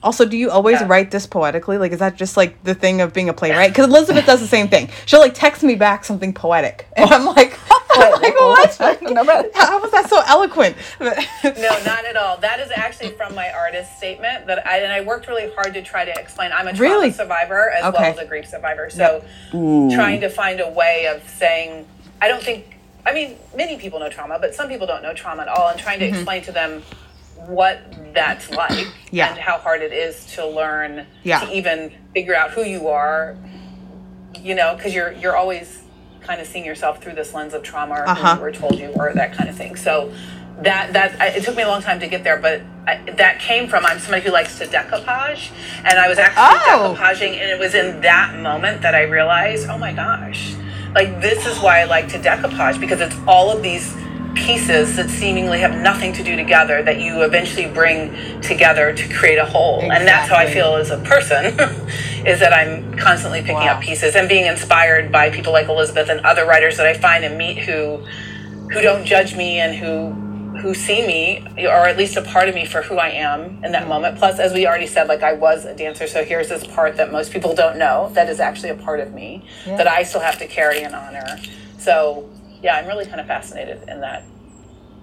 Also, 0.03 0.25
do 0.25 0.37
you 0.37 0.51
always 0.51 0.81
Yeah. 0.81 0.87
write 0.89 1.11
this 1.11 1.27
poetically? 1.27 1.79
Like, 1.79 1.93
is 1.93 1.99
that 1.99 2.17
just 2.17 2.37
like 2.37 2.63
the 2.65 2.75
thing 2.75 3.01
of 3.01 3.13
being 3.13 3.29
a 3.29 3.33
playwright? 3.33 3.71
Because 3.71 3.87
Elizabeth 3.87 4.27
does 4.27 4.41
the 4.41 4.47
same 4.47 4.69
thing. 4.69 4.89
She'll 5.07 5.21
like 5.21 5.35
text 5.35 5.63
me 5.63 5.75
back 5.75 6.05
something 6.05 6.33
poetic, 6.33 6.87
and 6.97 7.11
oh. 7.11 7.15
I'm 7.15 7.25
like, 7.25 7.59
I'm 7.91 8.13
like 8.21 8.41
what? 8.41 8.77
Oh, 8.81 9.51
how 9.55 9.81
was 9.81 9.91
that 9.93 10.09
so 10.09 10.21
eloquent? 10.27 10.77
No, 11.57 11.71
not 11.85 12.05
at 12.05 12.17
all. 12.17 12.37
That 12.39 12.61
is 12.61 12.71
actually 12.75 13.11
from 13.11 13.35
my 13.35 13.51
artist 13.51 13.97
statement 13.97 14.47
that 14.47 14.67
I 14.67 14.79
and 14.79 14.93
I 14.93 15.01
worked 15.01 15.29
really 15.29 15.51
hard 15.55 15.75
to 15.75 15.83
try 15.83 16.05
to 16.05 16.13
explain. 16.19 16.51
I'm 16.53 16.67
a 16.67 16.73
trauma 16.73 16.95
Really? 16.95 17.11
survivor 17.13 17.71
as 17.71 17.85
Okay. 17.85 18.03
well 18.03 18.13
as 18.13 18.19
a 18.19 18.25
grief 18.27 18.47
survivor. 18.47 18.91
So 18.91 19.25
trying 19.51 20.21
to 20.21 20.29
find 20.29 20.61
a 20.61 20.69
way 20.69 21.07
of 21.07 21.29
saying 21.29 21.87
I 22.21 22.29
don't 22.29 22.43
think 22.43 22.77
I 23.05 23.13
mean 23.13 23.37
many 23.57 23.79
people 23.79 23.99
know 24.01 24.09
trauma, 24.09 24.39
but 24.41 24.55
some 24.55 24.69
people 24.69 24.87
don't 24.87 25.03
know 25.03 25.15
trauma 25.15 25.43
at 25.43 25.49
all 25.49 25.69
and 25.69 25.79
trying 25.79 25.99
to 26.01 26.07
mm-hmm. 26.07 26.17
explain 26.17 26.43
to 26.43 26.53
them 26.53 26.83
what 27.47 27.81
that's 28.15 28.51
like 28.51 28.71
Mm-hmm. 28.73 28.91
Yeah. 29.17 29.31
and 29.31 29.39
how 29.39 29.59
hard 29.59 29.83
it 29.83 29.93
is 29.93 30.27
to 30.35 30.47
learn 30.47 31.07
Yeah. 31.23 31.41
to 31.41 31.53
even 31.57 31.93
figure 32.13 32.35
out 32.35 32.51
who 32.51 32.65
you 32.65 32.89
are 32.89 33.37
you 34.35 34.55
know 34.55 34.75
because 34.77 34.95
you're 34.95 35.13
you're 35.13 35.37
always 35.37 35.83
kind 36.21 36.41
of 36.41 36.47
seeing 36.47 36.65
yourself 36.65 37.03
through 37.03 37.15
this 37.15 37.33
lens 37.33 37.55
of 37.55 37.63
trauma 37.63 37.95
or 37.95 38.09
Uh-huh. 38.09 38.31
who 38.35 38.37
you 38.39 38.43
were 38.43 38.53
told 38.53 38.79
you 38.79 38.91
were 38.97 39.13
that 39.15 39.33
kind 39.33 39.49
of 39.49 39.57
thing 39.57 39.77
so 39.77 40.13
that 40.63 40.93
that 40.95 41.21
I, 41.21 41.29
it 41.29 41.45
took 41.45 41.55
me 41.57 41.63
a 41.63 41.69
long 41.69 41.83
time 41.83 42.01
to 42.01 42.09
get 42.09 42.25
there 42.25 42.39
but 42.39 42.63
I, 42.87 42.97
that 43.17 43.39
came 43.41 43.69
from 43.69 43.87
i'm 43.87 43.99
somebody 44.01 44.23
who 44.25 44.33
likes 44.33 44.59
to 44.59 44.65
decoupage 44.67 45.51
and 45.85 45.99
i 45.99 46.09
was 46.09 46.19
actually 46.19 46.59
Oh. 46.73 46.95
decoupaging 46.99 47.31
and 47.41 47.51
it 47.51 47.59
was 47.59 47.75
in 47.75 48.01
that 48.03 48.39
moment 48.41 48.83
that 48.83 48.95
i 48.95 49.03
realized 49.03 49.69
oh 49.69 49.79
my 49.79 49.93
gosh 49.93 50.55
like 50.95 51.21
this 51.21 51.47
is 51.47 51.59
why 51.61 51.81
i 51.81 51.85
like 51.85 52.09
to 52.09 52.19
decoupage 52.19 52.81
because 52.81 53.01
it's 53.01 53.17
all 53.27 53.51
of 53.51 53.63
these 53.63 53.95
pieces 54.37 54.97
that 54.97 55.09
seemingly 55.09 55.59
have 55.59 55.75
nothing 55.81 56.13
to 56.13 56.23
do 56.23 56.37
together 56.37 56.83
that 56.83 57.01
you 57.01 57.23
eventually 57.23 57.67
bring 57.67 58.13
together 58.43 58.93
to 58.93 59.09
create 59.15 59.39
a 59.39 59.45
whole 59.45 59.81
and 59.91 60.07
that's 60.07 60.29
how 60.29 60.37
i 60.37 60.47
feel 60.49 60.75
as 60.77 60.91
a 60.91 60.99
person 60.99 61.47
is 62.27 62.39
that 62.39 62.53
i'm 62.53 62.97
constantly 62.97 63.41
picking 63.41 63.57
Wow. 63.57 63.77
up 63.77 63.81
pieces 63.83 64.15
and 64.15 64.29
being 64.29 64.47
inspired 64.47 65.11
by 65.11 65.31
people 65.31 65.53
like 65.53 65.69
elizabeth 65.69 66.11
and 66.11 66.21
other 66.21 66.45
writers 66.45 66.77
that 66.77 66.87
i 66.87 66.95
find 66.95 67.25
and 67.25 67.39
meet 67.39 67.59
who 67.59 68.05
who 68.73 68.83
don't 68.83 69.05
judge 69.05 69.35
me 69.35 69.59
and 69.59 69.75
who 69.75 70.13
who 70.59 70.75
see 70.75 71.07
me 71.07 71.47
or 71.67 71.87
at 71.87 71.97
least 71.97 72.17
a 72.17 72.23
part 72.23 72.49
of 72.49 72.55
me 72.55 72.65
for 72.65 72.83
who 72.83 72.97
I 72.97 73.11
am 73.11 73.63
in 73.63 73.73
that 73.73 73.85
mm. 73.85 73.89
moment. 73.89 74.19
Plus, 74.19 74.39
as 74.39 74.53
we 74.53 74.67
already 74.67 74.87
said, 74.87 75.07
like 75.07 75.23
I 75.23 75.35
was 75.35 75.65
a 75.65 75.77
dancer, 75.77 76.07
so 76.07 76.25
here's 76.25 76.49
this 76.49 76.67
part 76.67 76.97
that 76.97 77.13
most 77.13 77.31
people 77.31 77.55
don't 77.55 77.79
know 77.79 78.11
that 78.15 78.29
is 78.29 78.41
actually 78.41 78.71
a 78.71 78.75
part 78.75 79.01
of 79.01 79.13
me 79.13 79.45
that 79.67 79.87
I 79.87 80.03
still 80.03 80.23
have 80.23 80.39
to 80.39 80.47
carry 80.47 80.83
and 80.83 80.95
honor. 80.95 81.39
So 81.79 82.29
yeah, 82.67 82.75
I'm 82.75 82.87
really 82.89 83.07
kind 83.07 83.21
of 83.21 83.29
fascinated 83.29 83.89
in 83.89 84.01
that 84.01 84.25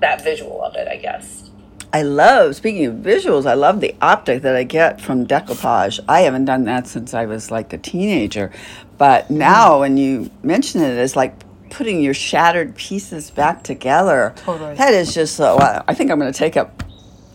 that 0.02 0.22
visual 0.22 0.62
of 0.62 0.76
it, 0.76 0.90
I 0.90 0.98
guess. 0.98 1.50
I 1.94 2.02
love, 2.02 2.56
speaking 2.58 2.86
of 2.88 2.96
visuals, 2.96 3.46
I 3.46 3.54
love 3.54 3.80
the 3.80 3.96
optic 4.02 4.42
that 4.42 4.54
I 4.54 4.64
get 4.64 5.00
from 5.00 5.26
decoupage. 5.26 6.02
I 6.10 6.22
haven't 6.22 6.44
done 6.44 6.66
that 6.66 6.88
since 6.88 7.14
I 7.14 7.26
was 7.26 7.52
like 7.52 7.72
a 7.72 7.78
teenager. 7.78 8.52
But 8.98 9.30
now 9.30 9.76
mm. 9.76 9.80
when 9.80 9.96
you 9.96 10.30
mention 10.42 10.82
it, 10.82 10.98
it's 10.98 11.16
like 11.16 11.36
putting 11.70 12.02
your 12.02 12.14
shattered 12.14 12.76
pieces 12.76 13.32
back 13.32 13.64
together. 13.64 14.34
Totally. 14.36 14.76
That 14.76 14.94
is 14.94 15.14
just 15.14 15.38
so, 15.38 15.58
I 15.58 15.84
I 15.88 15.94
think 15.94 16.12
I'm 16.12 16.20
going 16.20 16.34
to 16.34 16.38
take 16.38 16.58
up. 16.58 16.84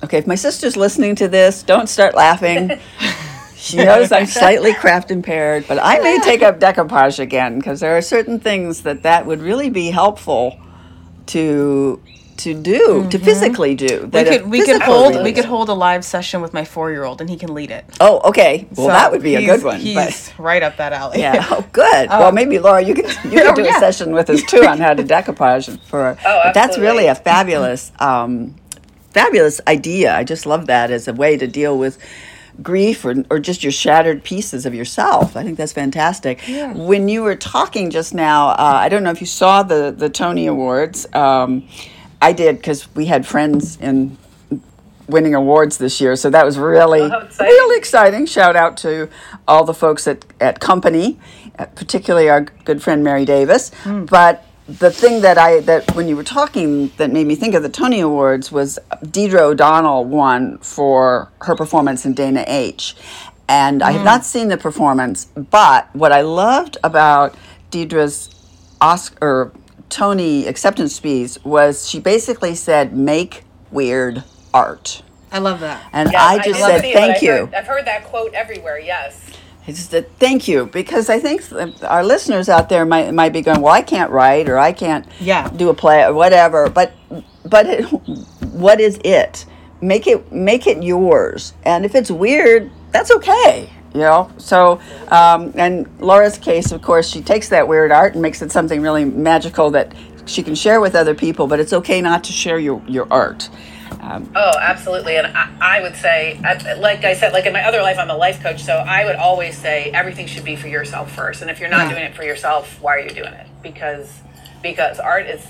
Okay, 0.04 0.18
if 0.18 0.26
my 0.26 0.35
sister's 0.35 0.76
listening 0.76 1.14
to 1.16 1.28
this, 1.28 1.62
don't 1.62 1.88
start 1.88 2.14
laughing. 2.14 2.78
She 3.68 3.76
knows 3.76 4.12
I'm 4.12 4.26
slightly 4.26 4.72
craft 4.75 5.10
impaired, 5.10 5.66
but 5.68 5.78
I 5.80 5.98
may 6.00 6.18
take 6.20 6.42
up 6.42 6.58
decoupage 6.58 7.18
again 7.18 7.58
because 7.58 7.80
there 7.80 7.96
are 7.96 8.02
certain 8.02 8.40
things 8.40 8.82
that 8.82 9.02
that 9.02 9.26
would 9.26 9.40
really 9.40 9.70
be 9.70 9.90
helpful 9.90 10.58
to 11.26 12.00
to 12.38 12.54
do, 12.54 13.08
to 13.10 13.18
physically 13.18 13.75
do. 13.75 13.87
Mm-hmm. 13.87 14.04
we 14.04 14.10
that 14.10 14.26
could 14.26 14.50
we 14.50 14.58
could 14.60 14.66
physical 14.66 14.94
hold 14.94 15.25
we 15.25 15.32
could 15.32 15.44
hold 15.44 15.68
a 15.68 15.75
live 15.75 16.04
session 16.04 16.40
with 16.40 16.54
my 16.54 16.64
four 16.64 16.90
year 16.90 17.04
old 17.04 17.20
and 17.20 17.28
he 17.28 17.37
can 17.37 17.52
lead 17.52 17.70
it. 17.70 17.84
Oh, 18.00 18.20
okay. 18.30 18.66
Well, 18.76 18.87
So 18.87 18.92
that 18.92 19.10
would 19.10 19.22
be 19.22 19.34
a 19.34 19.44
good 19.44 19.62
one. 19.64 19.80
He's 19.80 19.96
But 19.96 20.34
right 20.38 20.62
up 20.62 20.76
that 20.76 20.92
alley. 20.92 21.18
yeah. 21.20 21.44
Oh, 21.50 21.66
good. 21.72 22.08
well, 22.20 22.32
maybe 22.32 22.58
Laura, 22.58 22.80
you 22.80 22.94
can 22.94 23.06
you 23.30 23.40
could 23.42 23.54
do 23.56 23.62
yeah. 23.64 23.76
a 23.76 23.80
session 23.80 24.12
with 24.12 24.30
us 24.30 24.42
too 24.44 24.64
on 24.64 24.78
how 24.78 24.94
to 24.94 25.02
decoupage 25.02 25.78
for. 25.82 26.16
Oh, 26.25 26.40
but 26.44 26.54
that's 26.54 26.78
really 26.78 27.06
a 27.06 27.14
fabulous, 27.14 27.90
um, 27.98 28.54
fabulous 29.10 29.60
idea. 29.66 30.14
I 30.14 30.22
just 30.25 30.46
love 30.46 30.66
that 30.66 30.90
as 30.90 31.08
a 31.08 31.12
way 31.12 31.37
to 31.37 31.46
deal 31.46 31.76
with 31.76 31.98
grief 32.62 33.04
or, 33.04 33.14
or 33.30 33.38
just 33.38 33.62
your 33.62 33.72
shattered 33.72 34.24
pieces 34.24 34.66
of 34.66 34.74
yourself. 34.74 35.36
I 35.36 35.42
think 35.44 35.56
that's 35.58 35.72
fantastic. 35.72 36.40
When 36.74 37.08
you 37.08 37.22
were 37.22 37.36
talking 37.36 37.90
just 37.90 38.14
now, 38.14 38.48
uh, 38.48 38.54
I 38.58 38.88
don't 38.88 39.02
know 39.04 39.10
if 39.10 39.20
you 39.20 39.26
saw 39.26 39.62
the 39.62 39.94
the 39.96 40.08
Tony 40.08 40.46
Awards. 40.46 41.06
Um, 41.14 41.68
I 42.20 42.32
did 42.32 42.56
because 42.56 42.92
we 42.96 43.06
had 43.06 43.26
friends 43.26 43.76
in 43.80 44.16
winning 45.08 45.34
awards 45.34 45.78
this 45.78 46.00
year, 46.00 46.16
so 46.16 46.28
that 46.30 46.44
was 46.44 46.58
really 46.58 47.00
Oh, 47.00 47.18
exciting. 47.20 47.46
really 47.46 47.78
exciting. 47.78 48.26
Shout 48.26 48.56
out 48.56 48.76
to 48.78 49.08
all 49.46 49.64
the 49.64 49.74
folks 49.74 50.06
at 50.08 50.24
at 50.40 50.60
Company, 50.60 51.18
uh, 51.58 51.66
particularly 51.66 52.28
our 52.28 52.42
good 52.64 52.82
friend 52.82 53.02
Mary 53.04 53.24
Davis. 53.24 53.70
But 53.86 54.44
the 54.68 54.90
thing 54.90 55.22
that 55.22 55.38
I 55.38 55.60
that 55.60 55.94
when 55.94 56.08
you 56.08 56.16
were 56.16 56.25
talking 56.25 56.88
that 56.98 57.10
made 57.10 57.26
me 57.26 57.34
think 57.34 57.54
of 57.54 57.62
the 57.62 57.70
Tony 57.70 58.00
Awards 58.00 58.52
was 58.52 58.78
Deirdre 59.10 59.40
O'Connell 59.40 60.04
won 60.04 60.58
for 60.58 61.32
her 61.40 61.56
performance 61.56 62.04
in 62.04 62.12
Dana 62.12 62.44
H. 62.46 62.94
And 63.48 63.82
I 63.82 63.92
have 63.92 64.04
not 64.04 64.20
mm. 64.20 64.25
seen 64.25 64.48
the 64.48 64.58
performance, 64.58 65.25
but 65.25 65.88
what 65.96 66.12
I 66.12 66.20
loved 66.20 66.76
about 66.84 67.34
Deirdre's 67.70 68.28
Oscar 68.82 69.52
Tony 69.88 70.46
acceptance 70.46 70.94
speech 70.94 71.38
was 71.44 71.88
she 71.88 71.98
basically 71.98 72.54
said, 72.54 72.94
"Make 72.94 73.44
weird 73.70 74.22
art." 74.52 75.02
I 75.32 75.38
love 75.38 75.60
that. 75.60 75.88
And 75.94 76.12
Yeah, 76.12 76.22
I 76.22 76.37
just 76.37 76.46
didn't 76.46 76.60
said, 76.60 76.80
see 76.82 76.90
it, 76.90 76.94
"Thank 76.94 77.16
I've 77.16 77.22
you." 77.22 77.32
Heard, 77.32 77.54
I've 77.54 77.66
heard 77.66 77.84
that 77.87 78.04
quote 78.04 78.34
everywhere. 78.34 78.78
Yes. 78.78 79.18
Just 79.68 79.90
said, 79.90 80.06
"Thank 80.18 80.48
you," 80.48 80.66
because 80.66 81.08
I 81.10 81.18
think 81.18 81.42
our 81.82 82.02
listeners 82.04 82.48
out 82.48 82.68
there 82.68 82.84
might 82.84 83.12
might 83.12 83.32
be 83.32 83.42
going, 83.42 83.60
"Well, 83.60 83.72
I 83.72 83.82
can't 83.82 84.10
write, 84.10 84.48
or 84.48 84.58
I 84.58 84.72
can't 84.72 85.04
Yeah. 85.20 85.48
do 85.54 85.68
a 85.68 85.75
play, 85.75 86.04
or 86.04 86.12
whatever." 86.14 86.68
But 86.70 86.92
but 87.44 87.66
it, 87.66 87.82
what 88.52 88.80
is 88.80 88.98
it? 89.04 89.44
Make 89.80 90.06
it 90.06 90.32
make 90.32 90.66
it 90.66 90.82
yours, 90.82 91.52
and 91.64 91.84
if 91.84 91.94
it's 91.94 92.10
weird, 92.10 92.70
that's 92.92 93.10
okay. 93.10 93.68
You 93.94 94.00
know. 94.00 94.30
So, 94.38 94.80
um, 95.10 95.52
and 95.54 95.87
Laura's 96.00 96.37
case, 96.38 96.72
of 96.72 96.82
course, 96.82 97.08
she 97.08 97.20
takes 97.22 97.48
that 97.50 97.68
weird 97.68 97.90
art 97.92 98.14
and 98.14 98.22
makes 98.22 98.42
it 98.42 98.50
something 98.52 98.80
really 98.82 99.04
magical 99.04 99.70
that 99.70 99.92
she 100.26 100.42
can 100.42 100.54
share 100.54 100.80
with 100.80 100.94
other 100.94 101.14
people. 101.14 101.46
But 101.46 101.58
it's 101.60 101.72
okay 101.72 102.00
not 102.00 102.25
to 102.25 102.32
share 102.32 102.58
your 102.58 102.82
your 102.87 103.06
art. 103.10 103.48
Um, 104.00 104.31
Oh, 104.35 104.52
absolutely. 104.61 105.17
And 105.17 105.26
I, 105.26 105.50
I 105.61 105.81
would 105.83 105.97
say, 105.97 106.40
I- 106.45 106.75
like 106.75 107.05
I 107.05 107.14
said, 107.14 107.33
like 107.33 107.47
in 107.47 107.52
my 107.52 107.64
other 107.64 107.83
life, 107.83 107.99
I'm 107.99 108.11
a 108.11 108.17
life 108.17 108.40
coach. 108.43 108.62
So 108.62 108.75
I 108.75 109.05
would 109.05 109.17
always 109.17 109.57
say 109.59 109.90
everything 109.93 110.26
should 110.26 110.45
be 110.45 110.57
for 110.57 110.69
yourself 110.69 111.11
first. 111.12 111.43
And 111.43 111.50
if 111.50 111.61
you're 111.61 111.69
not 111.69 111.87
Yeah. 111.87 111.93
doing 111.93 112.05
it 112.05 112.14
for 112.14 112.23
yourself, 112.25 112.78
why 112.81 112.97
are 112.97 113.00
you 113.00 113.11
doing 113.11 113.33
it? 113.35 113.47
Because 113.62 114.21
because 114.62 114.99
art 114.99 115.26
is, 115.26 115.47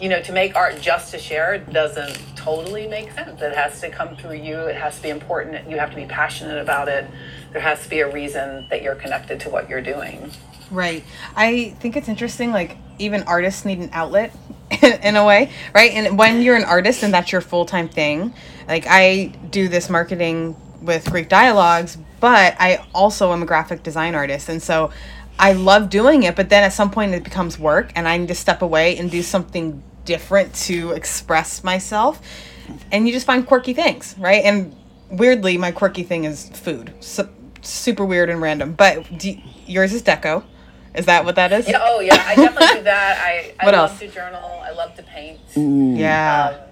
you 0.00 0.08
know, 0.08 0.20
to 0.22 0.32
make 0.32 0.56
art 0.56 0.80
just 0.80 1.12
to 1.12 1.18
share 1.18 1.58
doesn't 1.58 2.18
totally 2.36 2.88
make 2.88 3.12
sense. 3.12 3.40
It 3.40 3.54
has 3.54 3.80
to 3.82 3.88
come 3.88 4.16
through 4.16 4.36
you. 4.36 4.58
It 4.62 4.76
has 4.76 4.96
to 4.96 5.02
be 5.02 5.10
important. 5.10 5.68
You 5.70 5.78
have 5.78 5.90
to 5.90 5.96
be 5.96 6.06
passionate 6.06 6.58
about 6.60 6.88
it. 6.88 7.04
There 7.52 7.60
has 7.62 7.82
to 7.84 7.88
be 7.88 8.00
a 8.00 8.10
reason 8.12 8.66
that 8.70 8.82
you're 8.82 8.94
connected 8.96 9.38
to 9.40 9.50
what 9.50 9.68
you're 9.68 9.80
doing. 9.80 10.32
Right. 10.70 11.04
I 11.36 11.74
think 11.80 11.96
it's 11.96 12.08
interesting. 12.08 12.52
Like 12.52 12.76
even 12.98 13.22
artists 13.24 13.64
need 13.64 13.78
an 13.78 13.90
outlet 13.92 14.32
in 14.82 15.16
a 15.16 15.24
way, 15.24 15.50
right? 15.74 15.92
And 15.92 16.18
when 16.18 16.42
you're 16.42 16.56
an 16.56 16.64
artist 16.64 17.02
and 17.02 17.12
that's 17.12 17.32
your 17.32 17.40
full 17.40 17.64
time 17.64 17.88
thing, 17.88 18.34
like 18.66 18.86
I 18.88 19.32
do 19.50 19.68
this 19.68 19.88
marketing 19.88 20.56
with 20.82 21.10
Grief 21.10 21.28
Dialogues, 21.28 21.96
but 22.20 22.56
I 22.58 22.84
also 22.94 23.32
am 23.32 23.42
a 23.42 23.46
graphic 23.46 23.82
design 23.82 24.14
artist, 24.14 24.48
and 24.48 24.62
so 24.62 24.90
I 25.38 25.52
love 25.52 25.88
doing 25.88 26.24
it, 26.24 26.34
but 26.34 26.48
then 26.48 26.64
at 26.64 26.72
some 26.72 26.90
point 26.90 27.14
it 27.14 27.22
becomes 27.22 27.58
work 27.58 27.92
and 27.94 28.08
I 28.08 28.16
need 28.16 28.28
to 28.28 28.34
step 28.34 28.60
away 28.60 28.98
and 28.98 29.10
do 29.10 29.22
something 29.22 29.82
different 30.04 30.54
to 30.54 30.92
express 30.92 31.62
myself. 31.62 32.20
And 32.90 33.06
you 33.06 33.12
just 33.12 33.26
find 33.26 33.46
quirky 33.46 33.72
things, 33.72 34.16
right? 34.18 34.44
And 34.44 34.74
weirdly, 35.10 35.56
my 35.56 35.70
quirky 35.70 36.02
thing 36.02 36.24
is 36.24 36.48
food. 36.50 36.92
So, 37.00 37.28
super 37.62 38.04
weird 38.04 38.30
and 38.30 38.42
random. 38.42 38.74
But 38.74 39.18
do, 39.18 39.36
yours 39.66 39.92
is 39.92 40.02
deco. 40.02 40.44
Is 40.98 41.06
that 41.06 41.24
what 41.24 41.36
that 41.36 41.52
is? 41.52 41.68
Yeah, 41.68 41.78
oh 41.80 42.00
yeah, 42.00 42.22
I 42.26 42.34
definitely 42.34 42.78
do 42.78 42.82
that. 42.84 43.18
I, 43.24 43.54
I 43.60 43.64
What 43.66 43.74
love 43.74 43.90
else? 43.90 44.00
to 44.00 44.08
journal. 44.08 44.60
I 44.64 44.72
love 44.72 44.94
to 44.96 45.02
paint. 45.02 45.38
Yeah. 45.56 46.56
Um, 46.58 46.64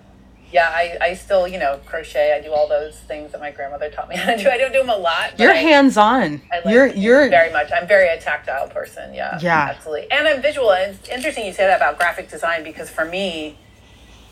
yeah, 0.52 0.68
I, 0.72 0.96
I 1.00 1.14
still, 1.14 1.46
you 1.48 1.58
know, 1.58 1.80
crochet. 1.86 2.32
I 2.32 2.40
do 2.40 2.52
all 2.52 2.68
those 2.68 2.96
things 3.00 3.32
that 3.32 3.40
my 3.40 3.50
grandmother 3.50 3.90
taught 3.90 4.08
me 4.08 4.16
how 4.22 4.34
to 4.34 4.42
do. 4.42 4.48
I 4.48 4.56
don't 4.58 4.72
do 4.72 4.78
them 4.80 4.88
a 4.90 4.96
lot. 4.96 5.30
but 5.32 5.40
you're 5.40 5.52
I, 5.52 5.56
hands 5.56 5.96
on. 5.96 6.40
I 6.52 6.56
like 6.64 6.72
You're 6.72 6.86
you're 6.86 7.28
very 7.28 7.52
much. 7.52 7.70
I'm 7.74 7.86
very 7.86 8.08
a 8.08 8.20
tactile 8.20 8.68
person. 8.68 9.14
Yeah. 9.14 9.38
Yeah. 9.40 9.72
Absolutely. 9.76 10.10
And 10.10 10.26
I'm 10.26 10.42
visual. 10.42 10.72
And 10.72 10.94
it's 10.96 11.08
interesting 11.08 11.46
you 11.46 11.52
say 11.52 11.66
that 11.66 11.76
about 11.76 11.98
graphic 11.98 12.28
design 12.30 12.64
because 12.64 12.90
for 12.90 13.04
me, 13.04 13.58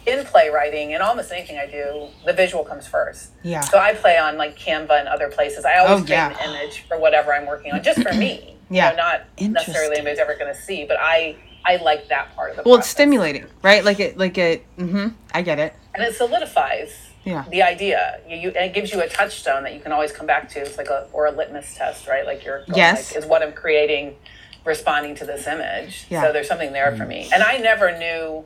in 0.06 0.25
playwriting 0.26 0.92
and 0.94 1.02
almost 1.02 1.32
anything 1.32 1.58
I 1.58 1.66
do, 1.66 2.08
the 2.26 2.32
visual 2.32 2.64
comes 2.64 2.87
first. 2.87 3.30
Yeah. 3.42 3.61
So 3.61 3.78
I 3.78 3.94
play 3.94 4.18
on 4.18 4.37
like 4.37 4.58
Canva 4.58 4.99
and 5.00 5.08
other 5.08 5.28
places. 5.30 5.64
I 5.64 5.78
always 5.78 6.02
Oh, 6.02 6.04
create 6.04 6.16
yeah. 6.18 6.38
an 6.42 6.50
image 6.54 6.84
for 6.88 6.99
whatever 6.99 7.32
I'm 7.34 7.46
working 7.46 7.73
on, 7.73 7.82
just 7.82 8.02
for 8.02 8.12
me. 8.12 8.50
Yeah. 8.70 8.92
You 8.92 8.96
know, 8.96 9.02
not 9.02 9.52
necessarily 9.52 9.96
anybody's 9.96 10.18
ever 10.18 10.34
going 10.37 10.52
to 10.52 10.58
see, 10.58 10.87
but 10.87 10.96
I 10.99 11.37
I 11.66 11.76
like 11.76 12.08
that 12.08 12.34
part 12.34 12.50
of 12.52 12.56
the. 12.56 12.62
well, 12.64 12.78
it's 12.78 12.88
stimulating, 12.88 13.44
right? 13.62 13.84
Like 13.84 14.00
it 14.00 14.16
like 14.16 14.38
it 14.38 14.64
Mm-hmm. 14.78 15.08
I 15.34 15.42
get 15.42 15.58
it. 15.58 15.75
and 15.94 16.02
it 16.02 16.14
solidifies 16.14 16.96
Yeah. 17.25 17.44
the 17.50 17.62
idea. 17.62 18.20
You, 18.26 18.37
you 18.38 18.49
and 18.49 18.64
it 18.64 18.73
gives 18.75 18.90
you 18.90 19.02
a 19.02 19.08
touchstone 19.08 19.64
that 19.64 19.75
you 19.75 19.80
can 19.80 19.92
always 19.92 20.12
come 20.12 20.26
back 20.26 20.49
to. 20.52 20.61
It's 20.61 20.78
like 20.78 20.88
a 20.88 21.06
or 21.12 21.26
a 21.26 21.30
litmus 21.30 21.75
test, 21.75 22.08
right? 22.08 22.25
Like 22.25 22.42
you're 22.42 22.61
going, 22.64 22.76
Yes. 22.78 23.14
like, 23.14 23.23
is 23.23 23.28
what 23.28 23.42
I'm 23.42 23.52
creating 23.52 24.16
responding 24.64 25.14
to 25.16 25.26
this 25.26 25.46
image. 25.46 26.06
Yeah. 26.08 26.23
So 26.23 26.32
there's 26.32 26.49
something 26.49 26.73
there 26.73 26.96
for 26.96 27.04
me. 27.04 27.28
And 27.34 27.42
I 27.42 27.58
never 27.58 27.96
knew 27.99 28.44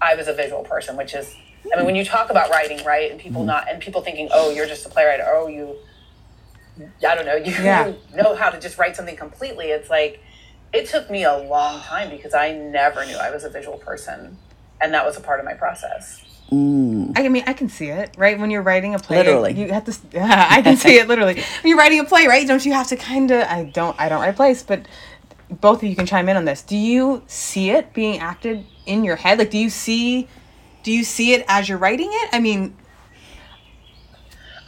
I 0.00 0.14
was 0.14 0.28
a 0.28 0.32
visual 0.32 0.62
person, 0.62 0.96
which 0.96 1.14
is 1.14 1.34
I 1.64 1.76
mean 1.76 1.80
hmm. 1.80 1.86
when 1.86 1.96
you 1.96 2.04
talk 2.04 2.30
about 2.30 2.50
writing, 2.50 2.84
right? 2.84 3.10
And 3.10 3.20
people 3.20 3.42
hmm. 3.42 3.48
not 3.48 3.68
and 3.70 3.80
people 3.80 4.00
thinking, 4.02 4.28
"Oh, 4.32 4.50
you're 4.50 4.66
just 4.66 4.86
a 4.86 4.88
playwright." 4.88 5.20
or, 5.20 5.26
Oh, 5.32 5.46
you 5.46 5.76
I 7.06 7.14
don't 7.14 7.26
know, 7.26 7.34
you 7.44 7.52
Yeah. 7.52 7.92
know 8.14 8.34
how 8.34 8.50
to 8.50 8.60
just 8.60 8.78
write 8.78 8.96
something 8.96 9.16
completely. 9.16 9.66
It's 9.66 9.90
like 9.90 10.22
it 10.72 10.86
took 10.86 11.10
me 11.10 11.24
a 11.24 11.36
long 11.36 11.80
time 11.80 12.10
because 12.10 12.34
I 12.34 12.52
never 12.52 13.04
knew 13.04 13.16
I 13.16 13.30
was 13.30 13.44
a 13.44 13.50
visual 13.50 13.78
person. 13.78 14.38
And 14.80 14.94
that 14.94 15.04
was 15.04 15.16
a 15.16 15.20
part 15.20 15.40
of 15.40 15.44
my 15.44 15.52
process. 15.52 16.24
Mm. 16.50 17.12
I 17.16 17.28
mean, 17.28 17.44
I 17.46 17.52
can 17.52 17.68
see 17.68 17.88
it, 17.88 18.14
right? 18.16 18.38
When 18.38 18.50
you're 18.50 18.62
writing 18.62 18.94
a 18.94 18.98
play, 18.98 19.18
Literally. 19.18 19.52
you 19.52 19.72
have 19.72 19.84
to. 19.84 19.96
Yeah, 20.12 20.46
I 20.50 20.62
can 20.62 20.76
see 20.76 20.96
it 20.96 21.06
literally. 21.06 21.34
When 21.34 21.44
you're 21.64 21.78
writing 21.78 22.00
a 22.00 22.04
play, 22.04 22.26
right? 22.26 22.46
Don't 22.46 22.64
you 22.64 22.72
have 22.72 22.88
to 22.88 22.96
kind 22.96 23.30
of? 23.30 23.42
I 23.42 23.64
don't. 23.64 23.94
I 24.00 24.08
don't 24.08 24.20
write 24.20 24.36
plays, 24.36 24.62
but 24.62 24.86
both 25.50 25.82
of 25.82 25.88
you 25.88 25.96
can 25.96 26.06
chime 26.06 26.28
in 26.28 26.36
on 26.36 26.44
this. 26.44 26.62
Do 26.62 26.76
you 26.76 27.22
see 27.26 27.70
it 27.70 27.92
being 27.92 28.20
acted 28.20 28.64
in 28.86 29.04
your 29.04 29.16
head? 29.16 29.38
Like, 29.38 29.50
do 29.50 29.58
you 29.58 29.70
see? 29.70 30.28
Do 30.82 30.92
you 30.92 31.04
see 31.04 31.34
it 31.34 31.44
as 31.48 31.68
you're 31.68 31.78
writing 31.78 32.08
it? 32.10 32.30
I 32.32 32.40
mean, 32.40 32.74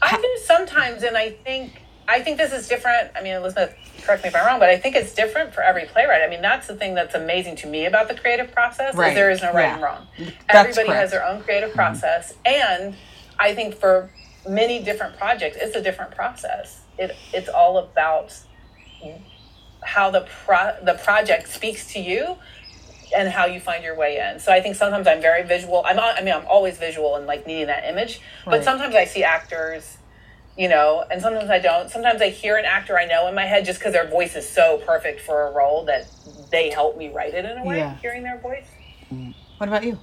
I 0.02 0.16
do 0.16 0.38
sometimes, 0.44 1.02
and 1.04 1.16
I 1.16 1.30
think 1.30 1.82
I 2.08 2.20
think 2.20 2.36
this 2.36 2.52
is 2.52 2.68
different. 2.68 3.12
I 3.16 3.22
mean, 3.22 3.34
Elizabeth, 3.34 3.74
correct 4.02 4.24
me 4.24 4.28
if 4.28 4.36
I'm 4.36 4.44
wrong, 4.44 4.58
but 4.58 4.68
I 4.68 4.76
think 4.76 4.96
it's 4.96 5.14
different 5.14 5.54
for 5.54 5.62
every 5.62 5.86
playwright. 5.86 6.22
I 6.22 6.28
mean, 6.28 6.42
that's 6.42 6.66
the 6.66 6.74
thing 6.74 6.94
that's 6.94 7.14
amazing 7.14 7.56
to 7.56 7.66
me 7.66 7.86
about 7.86 8.08
the 8.08 8.14
creative 8.14 8.52
process 8.52 8.94
Right. 8.94 9.10
is 9.10 9.14
there 9.14 9.30
is 9.30 9.40
no 9.40 9.52
right 9.52 9.62
Yeah. 9.62 9.74
and 9.74 9.82
wrong. 9.82 10.06
That's 10.18 10.34
Everybody 10.50 10.88
correct. 10.88 11.00
has 11.00 11.10
their 11.12 11.24
own 11.24 11.42
creative 11.42 11.70
mm-hmm. 11.70 11.78
process, 11.78 12.34
and 12.44 12.96
I 13.38 13.54
think 13.54 13.76
for 13.76 14.10
many 14.48 14.82
different 14.82 15.16
projects, 15.16 15.56
it's 15.60 15.76
a 15.76 15.80
different 15.80 16.14
process. 16.14 16.80
It 16.98 17.16
it's 17.32 17.48
all 17.48 17.78
about 17.78 18.34
how 19.84 20.10
the 20.10 20.26
pro 20.44 20.76
the 20.82 20.94
project 20.94 21.48
speaks 21.48 21.92
to 21.92 22.00
you 22.00 22.36
and 23.16 23.28
how 23.28 23.46
you 23.46 23.60
find 23.60 23.84
your 23.84 23.96
way 23.96 24.18
in. 24.18 24.40
So 24.40 24.52
I 24.52 24.60
think 24.60 24.76
sometimes 24.76 25.06
I'm 25.06 25.20
very 25.20 25.42
visual. 25.42 25.82
I'm 25.84 25.98
I 25.98 26.22
mean 26.22 26.34
I'm 26.34 26.46
always 26.46 26.78
visual 26.78 27.16
and 27.16 27.26
like 27.26 27.46
needing 27.46 27.66
that 27.66 27.84
image, 27.88 28.20
but 28.44 28.64
sometimes 28.64 28.94
I 28.94 29.04
see 29.04 29.22
actors, 29.22 29.98
you 30.56 30.68
know, 30.68 31.04
and 31.10 31.20
sometimes 31.20 31.50
I 31.50 31.58
don't. 31.58 31.90
Sometimes 31.90 32.22
I 32.22 32.30
hear 32.30 32.56
an 32.56 32.64
actor 32.64 32.98
I 32.98 33.06
know 33.06 33.28
in 33.28 33.34
my 33.34 33.44
head 33.44 33.64
just 33.64 33.78
because 33.78 33.92
their 33.92 34.08
voice 34.08 34.36
is 34.36 34.48
so 34.48 34.78
perfect 34.86 35.20
for 35.20 35.48
a 35.48 35.52
role 35.52 35.84
that 35.86 36.10
they 36.50 36.70
help 36.70 36.96
me 36.96 37.10
write 37.10 37.34
it 37.34 37.44
in 37.44 37.58
a 37.58 37.64
way. 37.64 37.78
Yeah. 37.78 37.96
Hearing 37.96 38.22
their 38.22 38.38
voice. 38.38 38.66
what 39.58 39.68
about 39.68 39.84
you? 39.84 39.98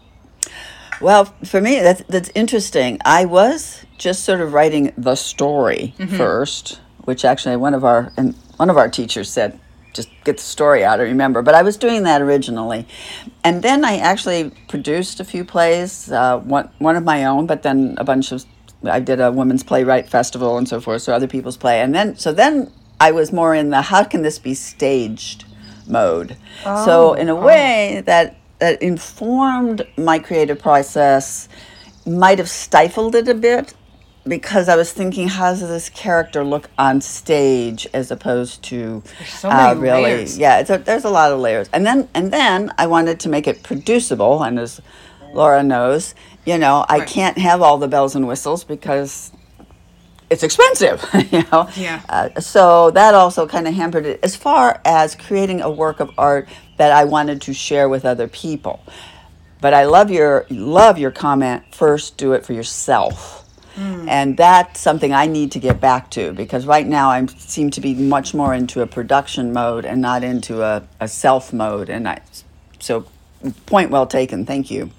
Well, 1.02 1.26
for 1.46 1.62
me, 1.62 1.80
that's 1.80 2.04
that's 2.10 2.30
interesting. 2.36 3.00
I 3.06 3.26
was 3.26 3.86
just 3.98 4.24
sort 4.24 4.42
of 4.42 4.54
writing 4.54 4.94
the 4.98 5.16
story 5.16 5.94
mm-hmm. 5.98 6.16
first, 6.18 6.80
which 7.06 7.24
actually 7.24 7.56
one 7.56 7.74
of 7.74 7.86
our 7.86 8.12
and 8.18 8.36
one 8.58 8.70
of 8.70 8.78
our 8.78 8.90
teachers 8.90 9.30
said, 9.30 9.60
just 10.00 10.10
get 10.24 10.38
the 10.38 10.44
story 10.44 10.82
out. 10.84 11.00
I 11.00 11.04
remember, 11.04 11.42
but 11.42 11.56
I 11.56 11.62
was 11.70 11.76
doing 11.78 12.04
that 12.04 12.22
originally, 12.22 12.88
and 13.44 13.62
then 13.62 13.84
I 13.84 13.98
actually 13.98 14.52
produced 14.68 15.20
a 15.20 15.26
few 15.34 15.44
plays, 15.44 16.12
uh, 16.12 16.40
one 16.40 16.70
one 16.80 16.96
of 16.96 17.04
my 17.04 17.26
own, 17.26 17.48
but 17.52 17.64
then 17.64 17.96
a 17.98 18.06
bunch 18.12 18.32
of 18.32 18.46
I 18.98 19.00
did 19.00 19.20
a 19.20 19.30
women's 19.32 19.64
playwright 19.64 20.08
festival 20.10 20.58
and 20.58 20.68
so 20.68 20.80
forth, 20.80 21.02
so 21.02 21.14
other 21.14 21.28
people's 21.28 21.58
play, 21.58 21.82
and 21.82 21.94
then 21.94 22.18
so 22.18 22.32
then 22.32 22.72
I 23.08 23.12
was 23.12 23.32
more 23.32 23.54
in 23.62 23.70
the 23.70 23.82
how 23.82 24.04
can 24.04 24.22
this 24.22 24.40
be 24.40 24.54
staged 24.54 25.46
mode. 25.88 26.38
so 26.86 27.14
in 27.14 27.28
a 27.30 27.36
way 27.36 28.04
that 28.06 28.38
that 28.60 28.82
informed 28.82 29.86
my 29.98 30.20
creative 30.20 30.60
process 30.60 31.50
might 32.06 32.38
have 32.38 32.50
stifled 32.50 33.16
it 33.16 33.28
a 33.28 33.34
bit 33.34 33.74
because 34.28 34.70
I 34.70 34.76
was 34.76 34.92
thinking, 34.92 35.28
how 35.28 35.52
does 35.52 35.62
this 35.62 35.90
character 35.90 36.44
look 36.44 36.70
on 36.78 37.02
stage 37.02 37.88
as 37.94 38.12
opposed 38.12 38.64
to 38.66 39.02
so 39.26 39.50
many 39.50 39.80
layers. 40.04 40.38
yeah, 40.38 40.60
a, 40.60 40.78
there's 40.78 41.06
a 41.06 41.10
lot 41.10 41.32
of 41.32 41.40
layers. 41.40 41.70
And 41.74 41.86
then 41.86 42.08
and 42.14 42.32
then 42.32 42.72
I 42.78 42.88
wanted 42.88 43.20
to 43.22 43.30
make 43.30 43.48
it 43.48 43.64
producible, 43.64 44.44
and 44.44 44.60
as 44.60 44.82
Laura 45.34 45.64
knows, 45.64 46.16
you 46.46 46.58
know, 46.58 46.86
I 46.90 47.00
Right. 47.00 47.08
can't 47.08 47.38
have 47.38 47.62
all 47.62 47.78
the 47.78 47.88
bells 47.88 48.16
and 48.16 48.28
whistles 48.28 48.64
because 48.64 49.32
it's 50.30 50.44
expensive, 50.44 51.04
you 51.32 51.44
know. 51.52 51.68
Yeah. 51.76 52.02
Uh, 52.08 52.40
so 52.40 52.92
that 52.92 53.16
also 53.16 53.48
kind 53.48 53.68
of 53.68 53.74
hampered 53.74 54.06
it 54.06 54.20
as 54.22 54.36
far 54.36 54.80
as 54.86 55.16
creating 55.16 55.62
a 55.62 55.70
work 55.72 56.00
of 56.00 56.12
art 56.18 56.48
that 56.78 56.92
I 56.92 57.04
wanted 57.06 57.42
to 57.44 57.54
share 57.54 57.90
with 57.90 58.06
other 58.06 58.28
people. 58.28 58.80
But 59.62 59.74
I 59.74 59.86
love 59.86 60.10
your 60.12 60.46
love 60.50 60.98
your 61.00 61.12
comment. 61.12 61.64
First, 61.74 62.18
do 62.18 62.34
it 62.34 62.46
for 62.46 62.54
yourself. 62.54 63.44
Mm. 63.76 64.08
And 64.08 64.38
that's 64.38 64.80
something 64.80 65.14
I 65.14 65.28
need 65.28 65.52
to 65.54 65.60
get 65.60 65.80
back 65.80 66.10
to 66.12 66.34
because 66.34 66.66
right 66.66 66.88
now 66.88 67.10
I 67.10 67.26
seem 67.28 67.70
to 67.72 67.82
be 67.82 67.94
much 67.94 68.34
more 68.34 68.54
into 68.54 68.82
a 68.82 68.88
production 68.88 69.54
mode 69.54 69.86
and 69.86 70.02
not 70.02 70.24
into 70.24 70.62
a, 70.64 70.84
a 71.00 71.08
self 71.08 71.54
mode. 71.54 71.90
And 71.90 72.08
I, 72.08 72.22
so, 72.80 73.06
point 73.66 73.92
well 73.92 74.08
taken. 74.08 74.46
Thank 74.46 74.70
you. 74.72 74.92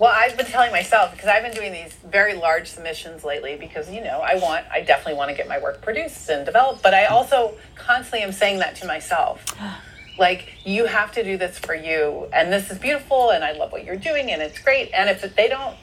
Well, 0.00 0.12
I've 0.14 0.34
been 0.34 0.46
telling 0.46 0.72
myself 0.72 1.12
because 1.12 1.28
I've 1.28 1.42
been 1.42 1.52
doing 1.52 1.72
these 1.72 1.92
very 2.10 2.32
large 2.32 2.68
submissions 2.68 3.22
lately 3.22 3.56
because 3.56 3.90
you 3.90 4.02
know 4.02 4.20
I 4.20 4.36
want 4.36 4.64
I 4.72 4.80
definitely 4.80 5.18
want 5.18 5.28
to 5.28 5.36
get 5.36 5.46
my 5.46 5.58
work 5.60 5.82
produced 5.82 6.30
and 6.30 6.46
developed, 6.46 6.82
but 6.82 6.94
I 6.94 7.04
also 7.04 7.54
constantly 7.74 8.22
am 8.22 8.32
saying 8.32 8.60
that 8.60 8.76
to 8.76 8.86
myself. 8.86 9.44
Like 10.18 10.52
you 10.66 10.84
have 10.84 11.12
to 11.12 11.24
do 11.24 11.38
this 11.38 11.58
for 11.58 11.74
you, 11.74 12.28
and 12.34 12.52
this 12.52 12.70
is 12.70 12.78
beautiful, 12.78 13.30
and 13.30 13.42
I 13.42 13.52
love 13.52 13.72
what 13.72 13.86
you're 13.86 13.96
doing, 13.96 14.30
and 14.30 14.42
it's 14.42 14.58
great. 14.58 14.90
And 14.92 15.08
if 15.08 15.34
they 15.34 15.48
don't, 15.48 15.74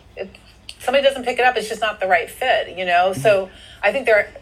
somebody 0.80 1.04
doesn't 1.04 1.24
pick 1.24 1.40
it 1.40 1.46
up, 1.46 1.56
it's 1.58 1.70
just 1.70 1.82
not 1.82 2.00
the 2.00 2.08
right 2.08 2.30
fit, 2.30 2.78
you 2.78 2.86
know. 2.86 3.12
Mm-hmm. 3.12 3.22
So 3.22 3.50
I 3.82 3.92
think 3.92 4.06
there, 4.06 4.34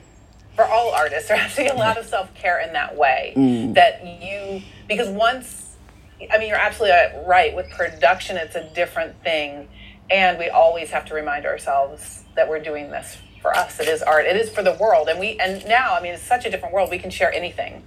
for 0.56 0.66
all 0.66 0.94
artists, 0.94 1.28
there 1.28 1.38
has 1.38 1.56
to 1.56 1.64
be 1.64 1.68
a 1.68 1.76
lot 1.76 1.98
of 1.98 2.06
self 2.06 2.34
care 2.36 2.60
in 2.60 2.74
that 2.74 2.96
way 2.96 3.34
mm. 3.36 3.74
that 3.74 4.06
you 4.06 4.62
because 4.88 5.10
once 5.10 5.66
I 6.32 6.38
mean, 6.38 6.48
you're 6.48 6.58
absolutely 6.58 6.98
right. 7.28 7.56
With 7.56 7.70
production, 7.72 8.38
it's 8.38 8.56
a 8.56 8.64
different 8.74 9.22
thing. 9.24 9.68
And 10.10 10.38
we 10.38 10.50
always 10.50 10.92
have 10.92 11.06
to 11.06 11.14
remind 11.14 11.46
ourselves 11.46 12.24
that 12.36 12.48
we're 12.48 12.60
doing 12.60 12.92
this 12.92 13.18
for 13.42 13.56
us. 13.56 13.80
It 13.80 13.88
is 13.88 14.02
art. 14.02 14.26
It 14.26 14.36
is 14.36 14.50
for 14.50 14.64
the 14.64 14.74
world. 14.74 15.10
And 15.10 15.20
we, 15.20 15.38
and 15.40 15.66
now, 15.66 15.94
I 15.94 16.02
mean, 16.02 16.14
it's 16.14 16.24
such 16.24 16.46
a 16.46 16.50
different 16.50 16.74
world. 16.74 16.90
We 16.90 17.00
can 17.00 17.10
share 17.10 17.34
anything, 17.34 17.84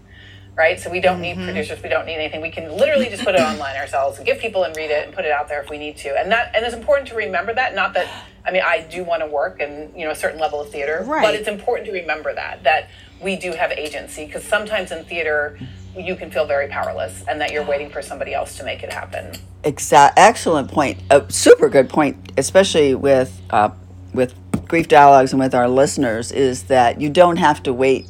right? 0.54 0.78
So 0.78 0.90
we 0.90 1.00
don't 1.00 1.20
need 1.20 1.37
mm-hmm. 1.37 1.44
producers. 1.46 1.82
We 1.82 1.88
don't 1.88 2.06
need 2.06 2.16
anything. 2.16 2.40
We 2.40 2.50
can 2.50 2.76
literally 2.76 3.08
just 3.08 3.24
put 3.24 3.34
it 3.34 3.40
online 3.52 3.76
ourselves 3.76 4.18
and 4.18 4.26
give 4.26 4.38
people 4.38 4.64
and 4.64 4.76
read 4.76 4.90
it 4.90 5.06
and 5.06 5.14
put 5.14 5.24
it 5.24 5.32
out 5.32 5.48
there 5.48 5.62
if 5.62 5.70
we 5.70 5.78
need 5.78 5.96
to. 5.98 6.18
And 6.18 6.30
that, 6.32 6.54
and 6.54 6.64
it's 6.66 6.74
important 6.74 7.08
to 7.08 7.14
remember 7.14 7.54
that. 7.54 7.74
Not 7.74 7.94
that, 7.94 8.08
I 8.48 8.50
mean, 8.50 8.62
I 8.64 8.80
do 8.80 9.04
want 9.04 9.20
to 9.20 9.26
work 9.26 9.61
in, 9.61 9.92
you 9.94 10.06
know, 10.06 10.11
a 10.11 10.16
certain 10.16 10.40
level 10.40 10.58
of 10.58 10.70
theater, 10.70 11.04
Right. 11.06 11.22
but 11.22 11.34
it's 11.34 11.48
important 11.48 11.87
to 11.88 11.92
remember 11.92 12.34
that, 12.34 12.64
that 12.64 12.88
we 13.20 13.37
do 13.37 13.52
have 13.52 13.70
agency. 13.72 14.24
Because 14.24 14.42
sometimes 14.42 14.90
in 14.90 15.04
theater, 15.04 15.58
you 15.94 16.16
can 16.16 16.30
feel 16.30 16.46
very 16.46 16.66
powerless 16.66 17.24
and 17.28 17.38
that 17.42 17.52
you're 17.52 17.64
waiting 17.64 17.90
for 17.90 18.00
somebody 18.00 18.32
else 18.32 18.56
to 18.56 18.64
make 18.64 18.82
it 18.82 18.90
happen. 18.90 19.32
Exact, 19.64 20.18
excellent 20.18 20.70
point. 20.70 20.98
A 21.11 21.30
super 21.30 21.68
good 21.68 21.90
point, 21.90 22.32
especially 22.38 22.94
with 22.94 23.38
uh, 23.50 23.70
with 24.14 24.34
grief 24.66 24.88
dialogues 24.88 25.32
and 25.32 25.40
with 25.40 25.54
our 25.54 25.68
listeners, 25.68 26.32
is 26.32 26.64
that 26.64 27.02
you 27.02 27.11
don't 27.11 27.37
have 27.37 27.62
to 27.64 27.74
wait. 27.74 28.06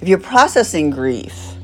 If 0.00 0.08
you're 0.08 0.18
processing 0.18 0.90
grief 0.90 1.54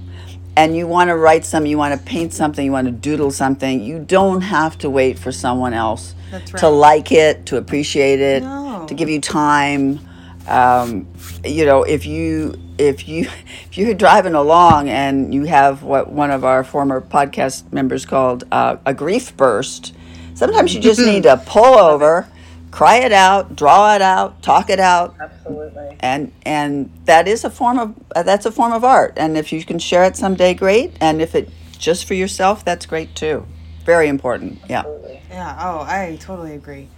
and 0.57 0.77
you 0.77 0.89
want 0.89 1.09
to 1.09 1.17
write 1.17 1.45
something, 1.45 1.71
you 1.71 1.79
want 1.79 1.97
to 1.97 2.05
paint 2.05 2.33
something, 2.33 2.65
you 2.65 2.73
want 2.73 2.87
to 2.87 2.93
doodle 2.93 3.31
something, 3.31 3.81
you 3.81 4.01
don't 4.01 4.41
have 4.41 4.77
to 4.79 4.91
wait 4.91 5.21
for 5.21 5.31
someone 5.31 5.73
else 5.73 6.15
To 6.59 6.69
like 6.69 7.13
it, 7.13 7.47
to 7.47 7.57
appreciate 7.57 8.21
it, 8.21 8.43
No. 8.43 8.85
to 8.89 8.95
give 8.95 9.09
you 9.09 9.21
time. 9.21 10.01
um, 10.47 11.07
you 11.45 11.65
know, 11.67 11.83
if 11.83 12.07
you 12.07 12.55
if 12.79 13.07
you 13.09 13.23
if 13.71 13.77
you're 13.79 13.95
driving 13.95 14.35
along 14.35 14.89
and 14.89 15.35
you 15.35 15.45
have 15.45 15.83
what 15.83 16.11
one 16.11 16.31
of 16.31 16.45
our 16.45 16.65
former 16.65 17.01
podcast 17.01 17.71
members 17.73 18.07
called 18.07 18.45
uh, 18.53 18.77
a 18.87 18.95
grief 18.95 19.37
burst, 19.37 19.95
sometimes 20.35 20.75
you 20.75 20.81
just 20.81 21.01
need 21.01 21.25
to 21.25 21.37
pull 21.47 21.77
over, 21.79 22.27
cry 22.71 22.97
it 22.99 23.13
out, 23.13 23.55
draw 23.57 23.95
it 23.95 24.01
out, 24.03 24.43
talk 24.43 24.71
it 24.71 24.81
out, 24.81 25.15
Absolutely. 25.21 25.97
and 26.01 26.33
and 26.47 26.91
that 27.05 27.29
is 27.29 27.45
a 27.45 27.51
form 27.51 27.79
of 27.79 27.95
uh, 28.17 28.23
that's 28.23 28.47
a 28.47 28.53
form 28.53 28.73
of 28.73 28.85
art. 28.85 29.13
And 29.17 29.37
if 29.37 29.53
you 29.53 29.63
can 29.65 29.79
share 29.79 30.05
it 30.05 30.17
someday, 30.17 30.55
great. 30.55 30.97
And 31.01 31.21
if 31.21 31.35
it 31.35 31.51
just 31.79 32.07
for 32.07 32.15
yourself, 32.15 32.65
that's 32.65 32.87
great 32.87 33.15
too. 33.15 33.47
Very 33.89 34.09
important. 34.09 34.61
Yeah. 34.69 34.83
Yeah. 35.31 35.57
Oh, 35.59 35.81
I 35.81 36.19
totally 36.21 36.53
agree. 36.55 36.89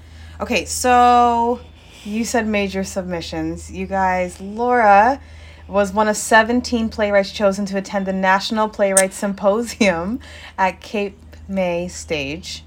Okay, 0.41 0.65
so 0.65 1.61
you 2.03 2.25
said 2.25 2.49
major 2.49 2.83
submissions. 2.83 3.71
You 3.71 3.87
guys, 3.87 4.41
Laura 4.41 5.21
was 5.69 5.93
one 5.93 6.09
of 6.09 6.17
17 6.17 6.89
playwrights 6.89 7.31
chosen 7.31 7.65
to 7.67 7.79
attend 7.79 8.07
the 8.07 8.13
National 8.13 8.69
Playwrights 8.69 9.15
Symposium 9.15 10.19
at 10.59 10.81
Cape 10.81 11.17
May 11.47 11.87
Stage. 11.87 12.65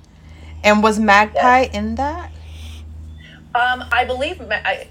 And 0.63 0.81
was 0.81 0.99
Magpie 0.99 1.63
Yes. 1.63 1.73
in 1.73 1.95
that? 1.95 2.31
Um, 3.53 3.83
I 3.91 4.05
believe, 4.05 4.39
I, 4.49 4.87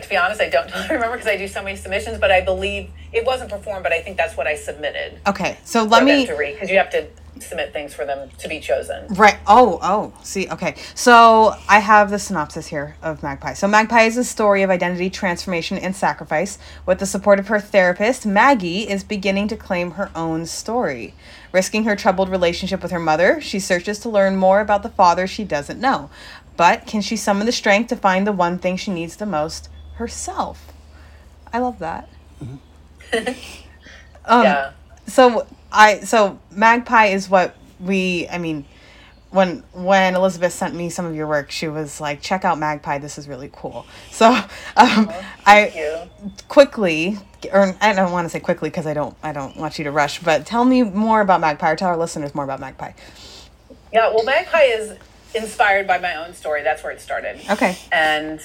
to 0.00 0.08
be 0.08 0.16
honest, 0.16 0.40
I 0.40 0.48
don't 0.48 0.68
totally 0.68 0.88
remember 0.94 1.16
because 1.16 1.28
I 1.28 1.36
do 1.36 1.48
so 1.48 1.62
many 1.62 1.76
submissions, 1.76 2.18
but 2.18 2.30
I 2.30 2.40
believe 2.40 2.90
it 3.12 3.24
wasn't 3.24 3.50
performed, 3.50 3.82
but 3.82 3.92
I 3.92 4.00
think 4.00 4.16
that's 4.16 4.36
what 4.36 4.46
I 4.46 4.56
submitted. 4.56 5.20
Okay, 5.26 5.58
so 5.64 5.84
let 5.84 6.04
me. 6.04 6.26
to 6.26 6.34
read 6.34 6.54
because 6.54 6.70
you 6.70 6.78
have 6.78 6.90
to 6.90 7.08
submit 7.40 7.72
things 7.72 7.94
for 7.94 8.04
them 8.04 8.30
to 8.38 8.48
be 8.48 8.60
chosen. 8.60 9.06
Right. 9.08 9.38
Oh, 9.46 9.78
oh. 9.82 10.12
See, 10.22 10.48
okay. 10.48 10.76
So 10.94 11.54
I 11.68 11.80
have 11.80 12.10
the 12.10 12.18
synopsis 12.18 12.66
here 12.66 12.96
of 13.02 13.22
Magpie. 13.22 13.54
So 13.54 13.66
Magpie 13.66 14.02
is 14.02 14.16
a 14.16 14.24
story 14.24 14.62
of 14.62 14.70
identity 14.70 15.10
transformation 15.10 15.78
and 15.78 15.94
sacrifice. 15.94 16.58
With 16.86 16.98
the 16.98 17.06
support 17.06 17.38
of 17.38 17.48
her 17.48 17.60
therapist, 17.60 18.26
Maggie 18.26 18.88
is 18.88 19.04
beginning 19.04 19.48
to 19.48 19.56
claim 19.56 19.92
her 19.92 20.10
own 20.14 20.46
story. 20.46 21.14
Risking 21.52 21.84
her 21.84 21.96
troubled 21.96 22.28
relationship 22.28 22.82
with 22.82 22.92
her 22.92 23.00
mother, 23.00 23.40
she 23.40 23.58
searches 23.58 23.98
to 24.00 24.08
learn 24.08 24.36
more 24.36 24.60
about 24.60 24.82
the 24.82 24.88
father 24.88 25.26
she 25.26 25.44
doesn't 25.44 25.80
know. 25.80 26.10
But 26.56 26.86
can 26.86 27.00
she 27.00 27.16
summon 27.16 27.46
the 27.46 27.52
strength 27.52 27.88
to 27.88 27.96
find 27.96 28.26
the 28.26 28.32
one 28.32 28.58
thing 28.58 28.76
she 28.76 28.92
needs 28.92 29.16
the 29.16 29.26
most? 29.26 29.68
Herself. 30.02 30.72
I 31.52 31.60
love 31.60 31.78
that. 31.78 32.08
um, 33.12 34.42
yeah. 34.42 34.72
so 35.06 35.46
I 35.70 36.00
so 36.00 36.40
Magpie 36.50 37.06
is 37.06 37.30
what 37.30 37.54
we 37.78 38.26
I 38.28 38.38
mean 38.38 38.64
when 39.30 39.62
when 39.72 40.16
Elizabeth 40.16 40.52
sent 40.52 40.74
me 40.74 40.90
some 40.90 41.06
of 41.06 41.14
your 41.14 41.28
work 41.28 41.52
she 41.52 41.68
was 41.68 42.00
like 42.00 42.20
check 42.20 42.44
out 42.44 42.58
Magpie 42.58 42.98
this 42.98 43.16
is 43.16 43.28
really 43.28 43.48
cool. 43.52 43.86
So 44.10 44.26
um 44.76 45.06
Thank 45.06 45.24
I 45.46 45.68
you. 45.72 46.30
quickly 46.48 47.16
or 47.52 47.76
I 47.80 47.92
don't 47.92 48.10
want 48.10 48.24
to 48.24 48.28
say 48.28 48.40
quickly 48.40 48.70
because 48.70 48.88
I 48.88 48.94
don't 48.94 49.16
I 49.22 49.30
don't 49.30 49.56
want 49.56 49.78
you 49.78 49.84
to 49.84 49.92
rush 49.92 50.18
but 50.18 50.46
tell 50.46 50.64
me 50.64 50.82
more 50.82 51.20
about 51.20 51.40
Magpie 51.40 51.70
or 51.70 51.76
tell 51.76 51.90
our 51.90 51.96
listeners 51.96 52.34
more 52.34 52.42
about 52.42 52.58
Magpie. 52.58 52.90
Yeah, 53.92 54.08
well, 54.12 54.24
Magpie 54.24 54.64
is 54.64 54.98
inspired 55.32 55.86
by 55.86 55.98
my 55.98 56.16
own 56.16 56.34
story. 56.34 56.64
That's 56.64 56.82
where 56.82 56.90
it 56.92 57.00
started. 57.00 57.40
Okay. 57.50 57.76
And 57.92 58.40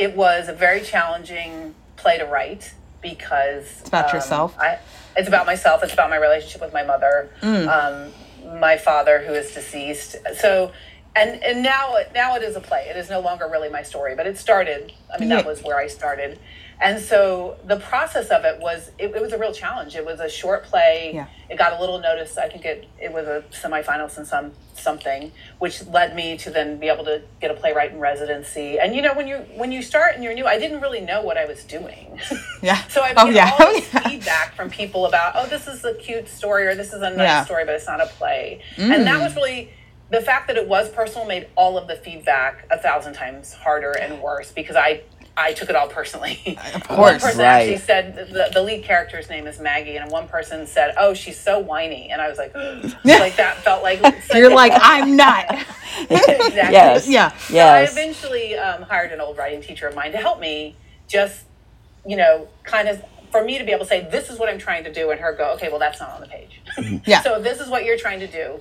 it 0.00 0.16
was 0.16 0.48
a 0.48 0.52
very 0.54 0.80
challenging 0.80 1.74
play 1.96 2.16
to 2.18 2.24
write 2.24 2.72
because 3.02 3.64
it's 3.80 3.88
about 3.88 4.12
yourself? 4.14 4.56
I, 4.58 4.78
it's 5.14 5.28
about 5.28 5.44
myself. 5.44 5.82
It's 5.84 5.92
about 5.92 6.08
my 6.08 6.16
relationship 6.16 6.62
with 6.62 6.72
my 6.72 6.82
mother, 6.82 7.28
Mm. 7.42 7.68
um, 7.68 8.58
my 8.58 8.78
father 8.78 9.18
who 9.20 9.34
is 9.34 9.52
deceased. 9.52 10.16
So, 10.38 10.72
and 11.14 11.42
and 11.42 11.62
now 11.62 11.96
now 12.14 12.34
it 12.36 12.42
is 12.42 12.56
a 12.56 12.60
play. 12.60 12.86
It 12.88 12.96
is 12.96 13.10
no 13.10 13.20
longer 13.20 13.46
really 13.46 13.68
my 13.68 13.82
story, 13.82 14.14
but 14.16 14.26
it 14.26 14.38
started. 14.38 14.92
I 15.14 15.18
mean, 15.18 15.28
that 15.28 15.44
was 15.44 15.62
where 15.62 15.76
I 15.78 15.86
started. 15.88 16.38
And 16.82 16.98
so 16.98 17.56
the 17.64 17.76
process 17.78 18.28
of 18.28 18.44
it 18.44 18.58
was 18.58 18.90
it, 18.98 19.14
it 19.14 19.20
was 19.20 19.32
a 19.32 19.38
real 19.38 19.52
challenge. 19.52 19.94
It 19.96 20.04
was 20.06 20.18
a 20.20 20.28
short 20.30 20.64
play. 20.64 21.10
Yeah. 21.14 21.26
It 21.50 21.58
got 21.58 21.74
a 21.74 21.80
little 21.80 21.98
notice. 21.98 22.38
I 22.38 22.48
think 22.48 22.64
it 22.64 22.88
it 22.98 23.12
was 23.12 23.26
a 23.26 23.44
semifinals 23.52 24.16
in 24.16 24.24
some 24.24 24.52
something, 24.74 25.30
which 25.58 25.84
led 25.88 26.16
me 26.16 26.38
to 26.38 26.48
then 26.50 26.78
be 26.78 26.88
able 26.88 27.04
to 27.04 27.20
get 27.40 27.50
a 27.50 27.54
playwright 27.54 27.92
in 27.92 27.98
residency. 27.98 28.78
And 28.78 28.94
you 28.96 29.02
know, 29.02 29.12
when 29.12 29.28
you 29.28 29.36
when 29.56 29.72
you 29.72 29.82
start 29.82 30.14
and 30.14 30.24
you're 30.24 30.32
new, 30.32 30.46
I 30.46 30.58
didn't 30.58 30.80
really 30.80 31.02
know 31.02 31.20
what 31.22 31.36
I 31.36 31.44
was 31.44 31.64
doing. 31.64 32.18
Yeah. 32.62 32.82
so 32.88 33.00
I 33.02 33.14
Oh, 33.16 33.24
get 33.26 33.34
yeah. 33.34 33.50
all 33.58 33.72
this 33.72 33.86
feedback 34.06 34.54
from 34.54 34.68
people 34.70 35.06
about, 35.06 35.32
oh, 35.34 35.46
this 35.46 35.66
is 35.66 35.82
a 35.84 35.94
cute 35.94 36.28
story 36.28 36.66
or 36.66 36.74
this 36.74 36.88
is 36.92 37.00
a 37.02 37.08
nice 37.10 37.18
Yeah. 37.18 37.42
Mm. 37.42 37.44
story, 37.46 37.64
but 37.64 37.74
it's 37.74 37.86
not 37.86 38.00
a 38.02 38.06
play. 38.06 38.60
And 38.76 39.06
that 39.06 39.18
was 39.20 39.34
really 39.34 39.70
the 40.10 40.20
fact 40.20 40.46
that 40.48 40.56
it 40.58 40.68
was 40.68 40.88
personal 40.90 41.26
made 41.26 41.46
all 41.56 41.78
of 41.78 41.88
the 41.88 41.96
feedback 41.96 42.66
a 42.70 42.76
thousand 42.78 43.14
times 43.14 43.54
harder 43.54 43.92
and 43.92 44.20
worse 44.20 44.52
because 44.52 44.76
I 44.76 45.02
I 45.40 45.52
took 45.54 45.70
it 45.70 45.76
all 45.76 45.88
personally. 45.88 46.58
Of 46.74 46.84
course, 46.88 46.98
One 46.98 47.20
person 47.20 47.40
Right. 47.40 47.62
actually 47.62 47.78
said 47.78 48.14
the, 48.14 48.50
the 48.52 48.62
lead 48.62 48.84
character's 48.84 49.28
name 49.30 49.46
is 49.46 49.58
Maggie, 49.58 49.96
and 49.96 50.10
one 50.10 50.28
person 50.28 50.66
said, 50.66 50.94
"Oh, 50.98 51.14
she's 51.14 51.38
so 51.38 51.58
whiny," 51.58 52.10
and 52.10 52.20
I 52.20 52.28
was 52.28 52.38
like, 52.38 52.54
like 53.04 53.36
that 53.36 53.56
felt 53.64 53.82
like 53.82 54.00
such 54.24 54.36
You're 54.36 54.50
like 54.54 54.72
I'm 54.76 55.16
not. 55.16 55.46
exactly. 56.08 56.54
Yes. 56.54 57.08
Yeah. 57.08 57.30
So 57.48 57.58
I 57.58 57.80
eventually 57.82 58.56
um, 58.56 58.82
hired 58.82 59.12
an 59.12 59.20
old 59.20 59.38
writing 59.38 59.62
teacher 59.62 59.88
of 59.88 59.94
mine 59.94 60.12
to 60.12 60.18
help 60.18 60.40
me 60.40 60.76
just, 61.08 61.44
you 62.06 62.16
know, 62.16 62.48
kind 62.64 62.88
of 62.88 63.02
for 63.32 63.42
me 63.44 63.58
to 63.58 63.64
be 63.64 63.70
able 63.70 63.84
to 63.84 63.88
say, 63.88 64.08
this 64.10 64.28
is 64.28 64.38
what 64.38 64.48
I'm 64.48 64.58
trying 64.58 64.84
to 64.84 64.92
do, 64.92 65.10
and 65.10 65.20
her 65.20 65.32
go, 65.34 65.52
okay, 65.54 65.68
well, 65.68 65.78
that's 65.78 66.00
not 66.00 66.10
on 66.10 66.20
the 66.20 66.26
page. 66.26 66.60
Yeah. 67.06 67.22
so 67.22 67.40
this 67.40 67.60
is 67.60 67.68
what 67.68 67.84
you're 67.84 67.98
trying 67.98 68.20
to 68.20 68.26
do, 68.26 68.58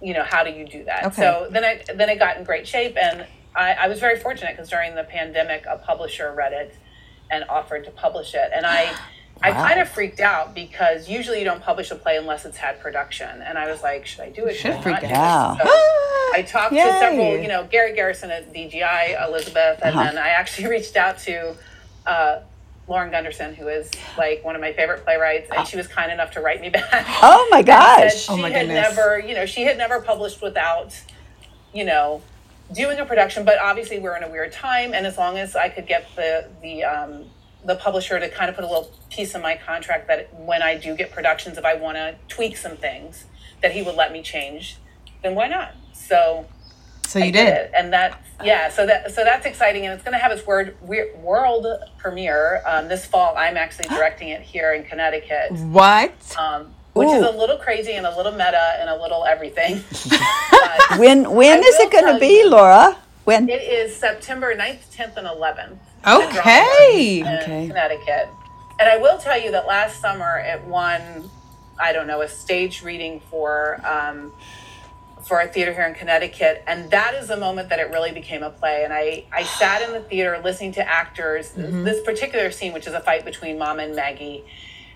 you 0.00 0.14
know, 0.14 0.22
how 0.22 0.44
do 0.44 0.50
you 0.50 0.64
do 0.66 0.84
that? 0.84 1.06
Okay. 1.06 1.22
So 1.22 1.48
then 1.50 1.64
I 1.64 1.82
then 1.94 2.08
I 2.08 2.16
got 2.16 2.36
in 2.36 2.44
great 2.44 2.66
shape, 2.66 2.96
and 2.96 3.26
I, 3.54 3.72
I 3.74 3.88
was 3.88 3.98
very 4.00 4.18
fortunate 4.18 4.52
because 4.56 4.70
during 4.70 4.94
the 4.94 5.04
pandemic, 5.04 5.64
a 5.68 5.78
publisher 5.78 6.32
read 6.34 6.52
it 6.52 6.74
and 7.30 7.44
offered 7.48 7.84
to 7.84 7.90
publish 7.90 8.34
it, 8.34 8.50
and 8.54 8.66
I. 8.66 8.94
I 9.44 9.50
kind 9.68 9.80
of 9.80 9.88
freaked 9.88 10.20
out 10.20 10.54
because 10.54 11.08
usually 11.08 11.40
you 11.40 11.44
don't 11.44 11.62
publish 11.62 11.90
a 11.90 11.96
play 11.96 12.16
unless 12.16 12.44
it's 12.44 12.56
had 12.58 12.80
production, 12.80 13.42
and 13.42 13.58
I 13.58 13.68
was 13.68 13.82
like, 13.82 14.06
"Should 14.06 14.20
I 14.20 14.28
do 14.30 14.44
it? 14.46 14.54
should 14.54 14.70
I 14.72 14.80
freak 14.80 14.92
not 14.94 15.00
do 15.00 15.06
it?" 15.08 15.12
out. 15.12 15.58
So 15.58 15.64
I 15.66 16.42
talked 16.48 16.74
Yay. 16.74 16.82
to 16.84 16.98
several, 17.00 17.38
you 17.38 17.48
know, 17.48 17.64
Gary 17.68 17.92
Garrison 17.92 18.30
at 18.30 18.52
DGI, 18.52 19.26
Elizabeth, 19.26 19.80
and 19.82 19.96
Uh-huh. 19.96 20.04
then 20.04 20.18
I 20.18 20.28
actually 20.28 20.68
reached 20.76 20.94
out 20.96 21.18
to 21.20 21.56
uh, 22.06 22.40
Lauren 22.86 23.10
Gunderson, 23.10 23.54
who 23.56 23.66
is 23.66 23.90
like 24.16 24.44
one 24.44 24.54
of 24.54 24.60
my 24.60 24.72
favorite 24.74 25.02
playwrights, 25.02 25.50
and 25.50 25.66
she 25.66 25.76
was 25.76 25.88
kind 25.88 26.12
enough 26.12 26.30
to 26.32 26.40
write 26.40 26.60
me 26.60 26.68
back. 26.90 27.04
Oh 27.22 27.48
my 27.50 27.58
And 27.58 27.66
gosh. 27.66 28.12
said 28.26 28.32
Oh 28.32 28.36
she 28.36 28.42
my 28.42 28.50
had 28.50 28.68
goodness. 28.68 28.96
never, 28.96 29.18
you 29.18 29.34
know, 29.34 29.46
she 29.46 29.62
had 29.62 29.76
never 29.76 30.00
published 30.00 30.40
without, 30.40 30.94
you 31.74 31.84
know, 31.84 32.22
doing 32.74 32.98
a 32.98 33.04
production. 33.04 33.44
But 33.44 33.58
obviously, 33.58 33.98
we're 33.98 34.16
in 34.16 34.22
a 34.22 34.28
weird 34.30 34.52
time, 34.52 34.94
and 34.94 35.06
as 35.06 35.16
long 35.18 35.38
as 35.38 35.54
I 35.56 35.68
could 35.68 35.86
get 35.86 36.06
the 36.16 36.48
the 36.62 36.84
um, 36.84 37.24
the 37.64 37.76
publisher 37.76 38.18
to 38.18 38.28
kind 38.28 38.48
of 38.50 38.56
put 38.56 38.64
a 38.64 38.66
little 38.66 38.90
piece 39.10 39.34
in 39.34 39.42
my 39.42 39.56
contract 39.56 40.08
that 40.08 40.32
when 40.34 40.62
I 40.62 40.76
do 40.76 40.96
get 40.96 41.12
productions, 41.12 41.58
if 41.58 41.64
I 41.64 41.74
want 41.74 41.96
to 41.96 42.16
tweak 42.28 42.56
some 42.56 42.76
things, 42.76 43.24
that 43.62 43.72
he 43.72 43.82
would 43.82 43.94
let 43.94 44.10
me 44.12 44.20
change, 44.22 44.78
then 45.22 45.34
why 45.36 45.46
not? 45.46 45.72
So 45.92 46.46
So 47.06 47.18
you 47.20 47.30
did. 47.30 47.48
it, 47.48 47.70
and 47.76 47.92
that 47.92 48.20
yeah. 48.42 48.68
So 48.68 48.86
that 48.86 49.12
so 49.12 49.22
that's 49.22 49.46
exciting, 49.46 49.84
and 49.86 49.94
it's 49.94 50.02
going 50.02 50.14
to 50.14 50.18
have 50.18 50.32
its 50.32 50.44
word 50.46 50.76
world 50.82 51.66
premiere 51.98 52.62
um, 52.66 52.88
this 52.88 53.06
fall. 53.06 53.36
I'm 53.36 53.56
actually 53.56 53.88
directing 53.96 54.28
it 54.30 54.42
here 54.42 54.72
in 54.72 54.82
Connecticut, 54.84 55.52
What? 55.52 56.12
um, 56.38 56.74
which 56.94 57.08
is 57.08 57.22
a 57.22 57.30
little 57.30 57.56
crazy 57.56 57.92
and 57.92 58.06
a 58.06 58.16
little 58.16 58.32
meta 58.32 58.76
and 58.80 58.88
a 58.90 59.00
little 59.00 59.24
everything. 59.24 59.82
When 60.98 61.30
when 61.32 61.58
I 61.58 61.66
is 61.66 61.74
it 61.78 61.90
going 61.90 62.12
to 62.12 62.20
be, 62.20 62.40
you- 62.40 62.50
Laura? 62.50 62.96
When? 63.24 63.48
it 63.48 63.62
is 63.62 63.94
September 63.96 64.54
9th, 64.54 64.94
10th, 64.94 65.16
and 65.16 65.26
11th. 65.26 65.78
Okay. 66.06 67.20
in 67.20 67.26
Okay. 67.26 67.66
Connecticut. 67.68 68.28
And 68.80 68.88
I 68.88 68.96
will 68.98 69.16
tell 69.18 69.40
you 69.40 69.52
that 69.52 69.66
last 69.66 70.00
summer 70.00 70.38
it 70.44 70.60
won, 70.64 71.30
I 71.80 71.92
don't 71.92 72.06
know, 72.08 72.20
a 72.20 72.28
stage 72.28 72.82
reading 72.82 73.20
for 73.30 73.80
um, 73.86 74.32
for 75.24 75.40
a 75.40 75.46
theater 75.46 75.72
here 75.72 75.84
in 75.86 75.94
Connecticut, 75.94 76.64
and 76.66 76.90
that 76.90 77.14
is 77.14 77.28
the 77.28 77.36
moment 77.36 77.68
that 77.68 77.78
it 77.78 77.90
really 77.90 78.10
became 78.10 78.42
a 78.42 78.50
play. 78.50 78.82
And 78.84 78.92
I 78.92 79.24
I 79.32 79.44
sat 79.44 79.80
in 79.82 79.92
the 79.92 80.00
theater 80.00 80.40
listening 80.42 80.72
to 80.72 80.86
actors. 80.88 81.52
This 81.56 82.02
particular 82.04 82.50
scene, 82.50 82.72
which 82.72 82.86
is 82.88 82.92
a 82.92 83.00
fight 83.00 83.24
between 83.24 83.56
Mom 83.56 83.78
and 83.78 83.94
Maggie, 83.94 84.42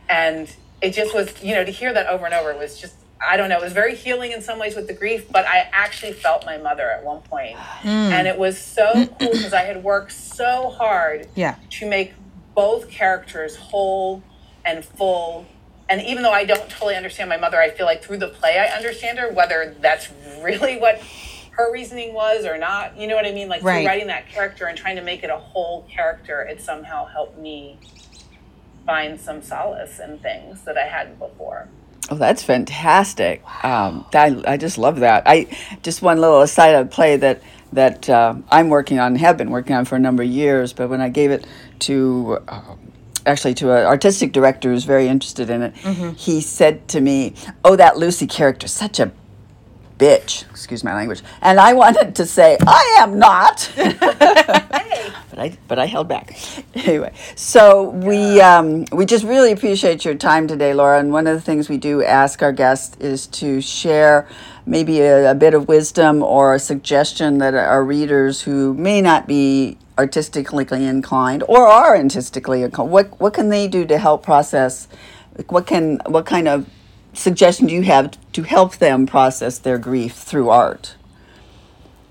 and 0.08 0.52
it 0.82 0.90
just 0.90 1.14
was, 1.14 1.42
you 1.42 1.54
know, 1.54 1.64
to 1.64 1.70
hear 1.72 1.92
that 1.92 2.06
over 2.06 2.24
and 2.26 2.34
over 2.34 2.56
was 2.56 2.78
just. 2.80 2.94
I 3.26 3.38
don't 3.38 3.48
know. 3.48 3.56
It 3.56 3.62
was 3.62 3.72
very 3.72 3.94
healing 3.96 4.32
in 4.32 4.42
some 4.42 4.58
ways 4.58 4.76
with 4.76 4.88
the 4.88 4.92
grief, 4.92 5.32
but 5.32 5.46
I 5.46 5.70
actually 5.72 6.12
felt 6.12 6.44
my 6.44 6.58
mother 6.58 6.90
at 6.90 7.02
one 7.02 7.22
point. 7.22 7.56
Mm. 7.56 7.86
and 8.10 8.28
it 8.28 8.36
was 8.38 8.58
so 8.58 8.92
cool 9.18 9.30
because 9.32 9.54
I 9.54 9.62
had 9.62 9.82
worked 9.82 10.12
so 10.12 10.68
hard 10.68 11.26
Yeah. 11.34 11.54
to 11.70 11.88
make 11.88 12.12
both 12.54 12.90
characters 12.90 13.56
whole 13.56 14.22
and 14.66 14.84
full. 14.84 15.46
And 15.88 16.02
even 16.02 16.22
though 16.24 16.30
I 16.32 16.44
don't 16.44 16.68
totally 16.68 16.94
understand 16.94 17.30
my 17.30 17.38
mother, 17.38 17.58
I 17.58 17.70
feel 17.70 17.86
like 17.86 18.04
through 18.04 18.18
the 18.18 18.28
play 18.28 18.58
I 18.58 18.76
understand 18.76 19.18
her, 19.18 19.32
whether 19.32 19.74
that's 19.80 20.10
really 20.42 20.76
what 20.78 21.00
her 21.52 21.72
reasoning 21.72 22.12
was 22.12 22.44
or 22.44 22.58
not. 22.58 22.98
You 22.98 23.06
know 23.06 23.16
what 23.16 23.24
I 23.24 23.32
mean? 23.32 23.48
Like 23.48 23.62
Right. 23.62 23.86
writing 23.86 24.08
that 24.08 24.28
character 24.28 24.66
and 24.66 24.76
trying 24.76 24.96
to 24.96 25.02
make 25.02 25.22
it 25.24 25.30
a 25.30 25.38
whole 25.38 25.88
character, 25.90 26.42
it 26.42 26.60
somehow 26.60 27.06
helped 27.06 27.38
me 27.38 27.78
find 28.86 29.20
some 29.20 29.42
solace 29.42 29.98
in 29.98 30.18
things 30.20 30.62
that 30.62 30.78
I 30.78 30.86
hadn't 30.86 31.18
before. 31.18 31.68
Oh, 32.08 32.14
that's 32.14 32.42
fantastic. 32.44 33.42
Um, 33.64 34.06
I, 34.14 34.40
I 34.46 34.56
just 34.56 34.78
love 34.78 35.00
that. 35.00 35.24
I 35.26 35.48
just 35.82 36.02
one 36.02 36.20
little 36.20 36.40
aside 36.40 36.74
I'd 36.76 36.90
play 36.90 37.16
that 37.16 37.42
that 37.72 38.08
uh, 38.08 38.34
I'm 38.50 38.68
working 38.68 39.00
on, 39.00 39.08
and 39.08 39.18
have 39.18 39.36
been 39.36 39.50
working 39.50 39.74
on 39.74 39.84
for 39.84 39.96
a 39.96 39.98
number 39.98 40.22
of 40.22 40.28
years. 40.28 40.72
But 40.72 40.88
when 40.88 41.00
I 41.00 41.08
gave 41.08 41.32
it 41.32 41.44
to 41.80 42.38
uh, 42.46 42.76
actually 43.26 43.54
to 43.54 43.72
an 43.72 43.86
artistic 43.86 44.32
director 44.32 44.70
who's 44.70 44.84
very 44.84 45.08
interested 45.08 45.50
in 45.50 45.62
it, 45.62 45.74
Mm-hmm. 45.76 46.10
he 46.12 46.40
said 46.40 46.86
to 46.88 47.00
me, 47.00 47.34
"Oh, 47.64 47.74
that 47.74 47.98
Lucy 47.98 48.28
character, 48.28 48.68
such 48.68 49.00
a 49.00 49.10
bitch." 49.98 50.48
Excuse 50.50 50.84
my 50.84 50.94
language. 50.94 51.22
And 51.42 51.60
I 51.60 51.72
wanted 51.72 52.14
to 52.16 52.26
say, 52.26 52.56
"I 52.66 52.96
am 53.00 53.18
not." 53.18 53.70
but 53.76 55.38
I 55.38 55.58
but 55.68 55.78
I 55.78 55.86
held 55.86 56.08
back. 56.08 56.36
Anyway, 56.86 57.12
so 57.34 57.90
we 57.90 58.40
um, 58.40 58.84
we 58.92 59.06
just 59.06 59.24
really 59.24 59.50
appreciate 59.50 60.04
your 60.04 60.14
time 60.14 60.46
today, 60.46 60.72
Laura. 60.72 61.00
And 61.00 61.10
one 61.10 61.26
of 61.26 61.34
the 61.34 61.40
things 61.40 61.68
we 61.68 61.78
do 61.78 62.02
ask 62.04 62.42
our 62.42 62.52
guests 62.52 62.96
is 62.98 63.26
to 63.28 63.60
share 63.60 64.28
maybe 64.66 65.00
a, 65.00 65.32
a 65.32 65.34
bit 65.34 65.54
of 65.54 65.66
wisdom 65.68 66.22
or 66.22 66.54
a 66.54 66.58
suggestion 66.58 67.38
that 67.38 67.54
our 67.54 67.82
readers 67.82 68.42
who 68.42 68.74
may 68.74 69.00
not 69.00 69.26
be 69.26 69.78
artistically 69.98 70.84
inclined 70.84 71.42
or 71.48 71.66
are 71.66 71.96
artistically 71.96 72.62
inclined, 72.62 72.90
what 72.90 73.20
what 73.20 73.34
can 73.34 73.48
they 73.48 73.66
do 73.66 73.84
to 73.86 73.98
help 73.98 74.22
process? 74.22 74.86
What 75.48 75.66
can 75.66 75.98
what 76.06 76.26
kind 76.26 76.46
of 76.46 76.68
suggestion 77.16 77.66
do 77.66 77.74
you 77.74 77.82
have 77.82 78.16
to 78.32 78.42
help 78.42 78.76
them 78.76 79.06
process 79.06 79.58
their 79.58 79.78
grief 79.78 80.14
through 80.14 80.50
art? 80.50 80.94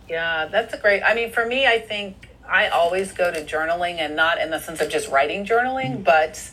Yeah, 0.09 0.47
that's 0.47 0.73
a 0.73 0.77
great. 0.77 1.01
I 1.03 1.15
mean, 1.15 1.31
for 1.31 1.45
me, 1.45 1.65
I 1.65 1.79
think 1.79 2.29
I 2.47 2.67
always 2.67 3.11
go 3.11 3.31
to 3.31 3.43
journaling 3.43 3.95
and 3.95 4.15
not 4.15 4.39
in 4.39 4.51
the 4.51 4.59
sense 4.59 4.81
of 4.81 4.89
just 4.89 5.09
writing 5.09 5.45
journaling, 5.45 5.93
mm-hmm. 5.93 6.03
but 6.03 6.51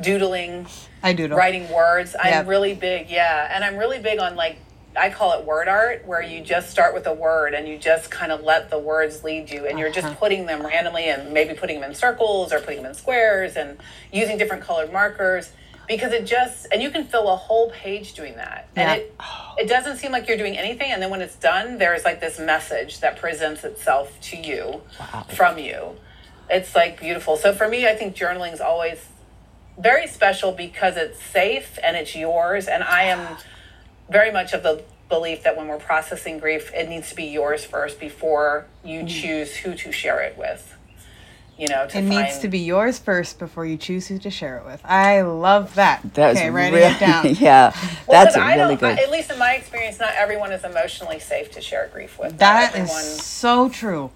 doodling, 0.00 0.66
I 1.02 1.12
doodle. 1.12 1.36
writing 1.36 1.70
words. 1.70 2.16
I'm 2.20 2.46
really 2.46 2.74
big, 2.74 3.10
yeah. 3.10 3.48
And 3.50 3.64
I'm 3.64 3.76
really 3.76 3.98
big 3.98 4.18
on 4.18 4.36
like, 4.36 4.58
I 4.96 5.10
call 5.10 5.38
it 5.38 5.44
word 5.44 5.68
art, 5.68 6.06
where 6.06 6.22
you 6.22 6.40
just 6.40 6.70
start 6.70 6.94
with 6.94 7.06
a 7.06 7.12
word 7.12 7.52
and 7.52 7.66
you 7.66 7.78
just 7.78 8.10
kind 8.10 8.30
of 8.30 8.42
let 8.42 8.70
the 8.70 8.78
words 8.78 9.24
lead 9.24 9.50
you. 9.50 9.66
And 9.66 9.78
you're 9.78 9.90
just 9.90 10.06
uh-huh. 10.06 10.16
putting 10.16 10.46
them 10.46 10.64
randomly 10.64 11.04
and 11.04 11.32
maybe 11.32 11.54
putting 11.54 11.80
them 11.80 11.90
in 11.90 11.96
circles 11.96 12.52
or 12.52 12.60
putting 12.60 12.82
them 12.82 12.86
in 12.86 12.94
squares 12.94 13.56
and 13.56 13.78
using 14.12 14.38
different 14.38 14.62
colored 14.62 14.92
markers. 14.92 15.50
Because 15.86 16.12
it 16.12 16.24
just, 16.24 16.66
and 16.72 16.82
you 16.82 16.90
can 16.90 17.04
fill 17.04 17.28
a 17.28 17.36
whole 17.36 17.70
page 17.70 18.14
doing 18.14 18.36
that. 18.36 18.68
And 18.76 19.00
it, 19.00 19.14
it 19.58 19.68
doesn't 19.68 19.98
seem 19.98 20.12
like 20.12 20.28
you're 20.28 20.38
doing 20.38 20.56
anything. 20.56 20.90
And 20.90 21.02
then 21.02 21.10
when 21.10 21.20
it's 21.20 21.36
done, 21.36 21.78
there's 21.78 22.04
like 22.04 22.20
this 22.20 22.38
message 22.38 23.00
that 23.00 23.18
presents 23.18 23.64
itself 23.64 24.18
to 24.22 24.36
you 24.36 24.82
from 25.34 25.58
you. 25.58 25.96
It's 26.50 26.74
like 26.74 27.00
beautiful. 27.00 27.36
So 27.36 27.52
for 27.52 27.68
me, 27.68 27.86
I 27.86 27.94
think 27.94 28.16
journaling 28.16 28.52
is 28.52 28.60
always 28.60 29.08
very 29.78 30.06
special 30.06 30.52
because 30.52 30.96
it's 30.96 31.22
safe 31.22 31.78
and 31.82 31.96
it's 31.96 32.14
yours. 32.14 32.66
And 32.66 32.82
I 32.82 33.04
am 33.04 33.36
very 34.10 34.30
much 34.30 34.52
of 34.52 34.62
the 34.62 34.82
belief 35.08 35.42
that 35.42 35.56
when 35.56 35.68
we're 35.68 35.78
processing 35.78 36.38
grief, 36.38 36.72
it 36.74 36.88
needs 36.88 37.10
to 37.10 37.14
be 37.14 37.24
yours 37.24 37.64
first 37.64 38.00
before 38.00 38.66
you 38.84 39.00
mm. 39.00 39.08
choose 39.08 39.56
who 39.56 39.74
to 39.74 39.92
share 39.92 40.20
it 40.20 40.36
with. 40.36 40.73
You 41.58 41.68
know, 41.68 41.86
to 41.86 41.98
It 41.98 42.02
find, 42.02 42.08
needs 42.08 42.38
to 42.40 42.48
be 42.48 42.58
yours 42.58 42.98
first 42.98 43.38
before 43.38 43.64
you 43.64 43.76
choose 43.76 44.08
who 44.08 44.18
to 44.18 44.30
share 44.30 44.58
it 44.58 44.64
with. 44.66 44.80
I 44.84 45.20
love 45.20 45.76
that. 45.76 46.00
That's 46.14 46.38
okay, 46.38 46.50
writing 46.50 46.74
really, 46.80 46.92
it 46.92 46.98
down. 46.98 47.26
yeah, 47.40 47.70
Well, 48.08 48.24
that's 48.24 48.34
'cause 48.34 48.42
a 48.42 48.44
I 48.44 48.56
really 48.56 48.74
don't- 48.76 48.96
good. 48.96 48.98
I- 48.98 49.02
at 49.02 49.10
least 49.12 49.30
in 49.30 49.38
my 49.38 49.54
experience, 49.54 50.00
not 50.00 50.12
everyone 50.16 50.50
is 50.50 50.64
emotionally 50.64 51.20
safe 51.20 51.52
to 51.52 51.60
share 51.60 51.88
grief 51.92 52.18
with. 52.18 52.32
Not 52.32 52.38
That 52.40 52.70
is 52.74 52.80
everyone, 52.80 53.02
so 53.04 53.68
true. 53.68 54.10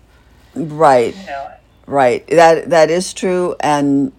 right, 0.57 1.15
you 1.15 1.27
know, 1.27 1.47
right. 1.87 2.27
That 2.27 2.71
that 2.71 2.91
is 2.91 3.13
true, 3.15 3.55
and 3.61 4.11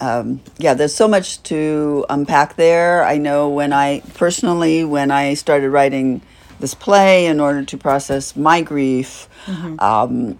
um, 0.00 0.40
yeah, 0.58 0.72
there's 0.74 0.94
so 0.94 1.06
much 1.06 1.42
to 1.44 2.06
unpack 2.08 2.56
there. 2.56 3.04
I 3.04 3.18
know 3.18 3.48
when 3.50 3.72
I 3.74 4.00
personally, 4.14 4.84
when 4.84 5.10
I 5.10 5.34
started 5.34 5.68
writing 5.70 6.22
this 6.60 6.72
play 6.74 7.26
in 7.26 7.40
order 7.40 7.62
to 7.64 7.76
process 7.76 8.34
my 8.36 8.62
grief, 8.62 9.28
um, 9.78 10.38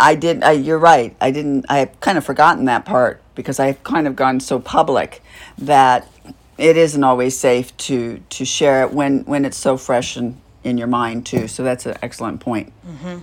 I 0.00 0.14
did. 0.14 0.42
I, 0.42 0.52
you're 0.52 0.78
right. 0.78 1.14
I 1.20 1.30
didn't. 1.30 1.66
I 1.68 1.78
have 1.78 2.00
kind 2.00 2.18
of 2.18 2.24
forgotten 2.24 2.64
that 2.66 2.84
part 2.84 3.20
because 3.34 3.58
I've 3.60 3.82
kind 3.84 4.06
of 4.06 4.16
gone 4.16 4.40
so 4.40 4.58
public 4.58 5.22
that 5.58 6.06
it 6.56 6.76
isn't 6.76 7.04
always 7.04 7.38
safe 7.38 7.76
to 7.78 8.20
to 8.30 8.44
share 8.44 8.82
it 8.82 8.92
when 8.92 9.20
when 9.24 9.44
it's 9.44 9.56
so 9.56 9.76
fresh 9.76 10.16
and 10.16 10.40
in 10.64 10.76
your 10.78 10.88
mind 10.88 11.24
too. 11.26 11.48
So 11.48 11.62
that's 11.62 11.86
an 11.86 11.96
excellent 12.02 12.40
point. 12.40 12.72
Mm-hmm. 12.86 13.18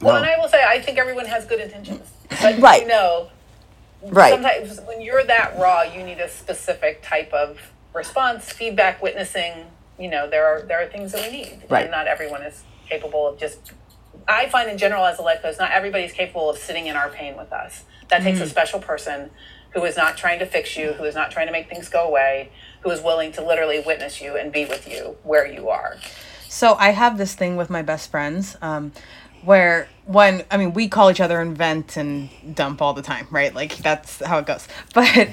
Well, 0.00 0.16
and 0.16 0.24
I 0.26 0.38
will 0.38 0.48
say, 0.48 0.64
I 0.66 0.80
think 0.80 0.96
everyone 0.98 1.26
has 1.26 1.44
good 1.44 1.60
intentions. 1.60 2.08
But 2.40 2.58
Right. 2.58 2.82
you 2.82 2.88
know, 2.88 3.28
Right. 4.02 4.32
sometimes 4.32 4.80
when 4.86 5.02
you're 5.02 5.22
that 5.24 5.58
raw, 5.58 5.82
you 5.82 6.02
need 6.02 6.20
a 6.20 6.28
specific 6.28 7.02
type 7.02 7.30
of 7.34 7.58
response, 7.92 8.50
feedback, 8.50 9.02
witnessing. 9.02 9.66
You 9.98 10.08
know, 10.08 10.28
there 10.28 10.46
are 10.46 10.62
there 10.62 10.80
are 10.82 10.86
things 10.86 11.12
that 11.12 11.30
we 11.30 11.36
need, 11.36 11.62
Right. 11.68 11.82
and 11.82 11.90
not 11.90 12.06
everyone 12.06 12.42
is 12.42 12.62
capable 12.88 13.26
of 13.28 13.38
just. 13.38 13.72
I 14.28 14.48
find 14.48 14.70
in 14.70 14.78
general 14.78 15.04
as 15.04 15.18
a 15.18 15.22
life 15.22 15.42
coach, 15.42 15.56
not 15.58 15.72
everybody's 15.72 16.12
capable 16.12 16.50
of 16.50 16.58
sitting 16.58 16.86
in 16.86 16.96
our 16.96 17.08
pain 17.08 17.36
with 17.36 17.52
us. 17.52 17.84
That 18.08 18.22
takes 18.22 18.40
a 18.40 18.48
special 18.48 18.80
person 18.80 19.30
who 19.72 19.84
is 19.84 19.96
not 19.96 20.16
trying 20.16 20.40
to 20.40 20.46
fix 20.46 20.76
you, 20.76 20.92
who 20.94 21.04
is 21.04 21.14
not 21.14 21.30
trying 21.30 21.46
to 21.46 21.52
make 21.52 21.68
things 21.68 21.88
go 21.88 22.06
away, 22.06 22.50
who 22.80 22.90
is 22.90 23.00
willing 23.00 23.32
to 23.32 23.44
literally 23.44 23.80
witness 23.80 24.20
you 24.20 24.36
and 24.36 24.52
be 24.52 24.64
with 24.64 24.88
you 24.88 25.16
where 25.22 25.46
you 25.46 25.68
are. 25.68 25.96
So 26.48 26.74
I 26.74 26.90
have 26.90 27.18
this 27.18 27.34
thing 27.34 27.56
with 27.56 27.70
my 27.70 27.82
best 27.82 28.10
friends, 28.10 28.56
um, 28.60 28.92
where 29.42 29.88
when 30.06 30.44
I 30.50 30.56
mean 30.56 30.72
we 30.72 30.88
call 30.88 31.10
each 31.10 31.20
other 31.20 31.40
and 31.40 31.56
vent 31.56 31.96
and 31.96 32.28
dump 32.54 32.82
all 32.82 32.92
the 32.92 33.02
time, 33.02 33.28
right? 33.30 33.54
Like 33.54 33.76
that's 33.76 34.22
how 34.24 34.38
it 34.38 34.46
goes. 34.46 34.66
But 34.94 35.30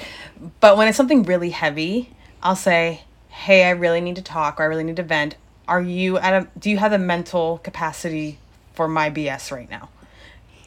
but 0.60 0.78
when 0.78 0.88
it's 0.88 0.96
something 0.96 1.24
really 1.24 1.50
heavy, 1.50 2.12
I'll 2.44 2.56
say, 2.56 3.02
"Hey, 3.30 3.64
I 3.66 3.72
really 3.72 4.00
need 4.00 4.16
to 4.18 4.22
talk, 4.22 4.60
or 4.60 4.64
I 4.64 4.66
really 4.68 4.84
need 4.84 4.98
to 4.98 5.04
vent. 5.04 5.36
Are 5.68 5.82
you 5.82 6.18
at 6.20 6.34
a? 6.34 6.48
Do 6.60 6.70
you 6.70 6.78
have 6.78 6.92
the 6.92 7.00
mental 7.00 7.58
capacity 7.58 8.38
for 8.78 8.88
my 8.88 9.10
BS 9.10 9.52
right 9.52 9.70
now?" 9.70 9.90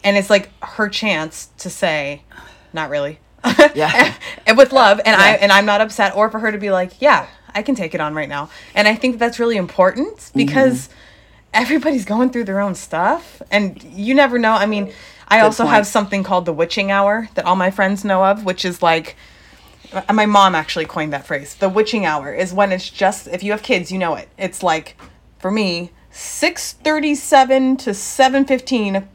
And 0.05 0.17
it's 0.19 0.29
like 0.31 0.51
her 0.63 0.89
chance 0.89 1.49
to 1.59 1.71
say, 1.71 2.23
"Not 2.75 2.91
really." 2.91 3.19
Yeah. 3.75 4.15
and 4.47 4.59
with 4.59 4.73
love. 4.73 5.01
And 5.05 5.17
I 5.17 5.33
and 5.33 5.51
I'm 5.53 5.65
not 5.65 5.81
upset. 5.81 6.15
Or 6.17 6.31
for 6.31 6.39
her 6.41 6.53
to 6.53 6.59
be 6.59 6.71
like 6.71 7.01
yeah 7.01 7.27
i 7.55 7.63
can 7.63 7.75
take 7.75 7.95
it 7.95 8.01
on 8.01 8.15
right 8.15 8.29
now. 8.29 8.51
And 8.75 8.87
i 8.87 8.95
think 8.95 9.19
that's 9.19 9.39
really 9.39 9.57
important 9.57 10.31
because 10.35 10.89
everybody's 11.55 12.05
going 12.05 12.31
through 12.31 12.45
their 12.45 12.61
own 12.61 12.75
stuff. 12.75 13.41
And 13.51 13.83
you 13.83 14.15
never 14.15 14.39
know. 14.39 14.53
I 14.53 14.67
mean 14.67 14.93
i 15.29 15.41
also 15.41 15.63
point. 15.63 15.75
have 15.77 15.87
something 15.87 16.23
called 16.25 16.45
the 16.45 16.53
witching 16.53 16.91
hour 16.91 17.29
that 17.35 17.45
all 17.45 17.57
my 17.57 17.71
friends 17.71 18.05
know 18.05 18.25
of 18.25 18.45
which 18.45 18.65
is 18.65 18.83
like 18.83 19.17
uh, 19.93 20.13
my 20.13 20.27
mom 20.27 20.55
actually 20.55 20.85
coined 20.87 21.13
that 21.13 21.27
phrase. 21.27 21.55
The 21.55 21.69
witching 21.69 22.05
hour 22.05 22.33
is 22.35 22.53
when 22.53 22.73
it's 22.73 22.91
just 22.91 23.27
if 23.29 23.43
you 23.43 23.53
have 23.53 23.63
kids 23.63 23.91
you 23.93 23.99
know 23.99 24.15
it. 24.17 24.29
It's 24.37 24.63
like 24.63 24.97
for 25.39 25.51
me 25.51 25.93
6:37 26.13 27.79
to 27.79 27.91
7:15 27.91 29.07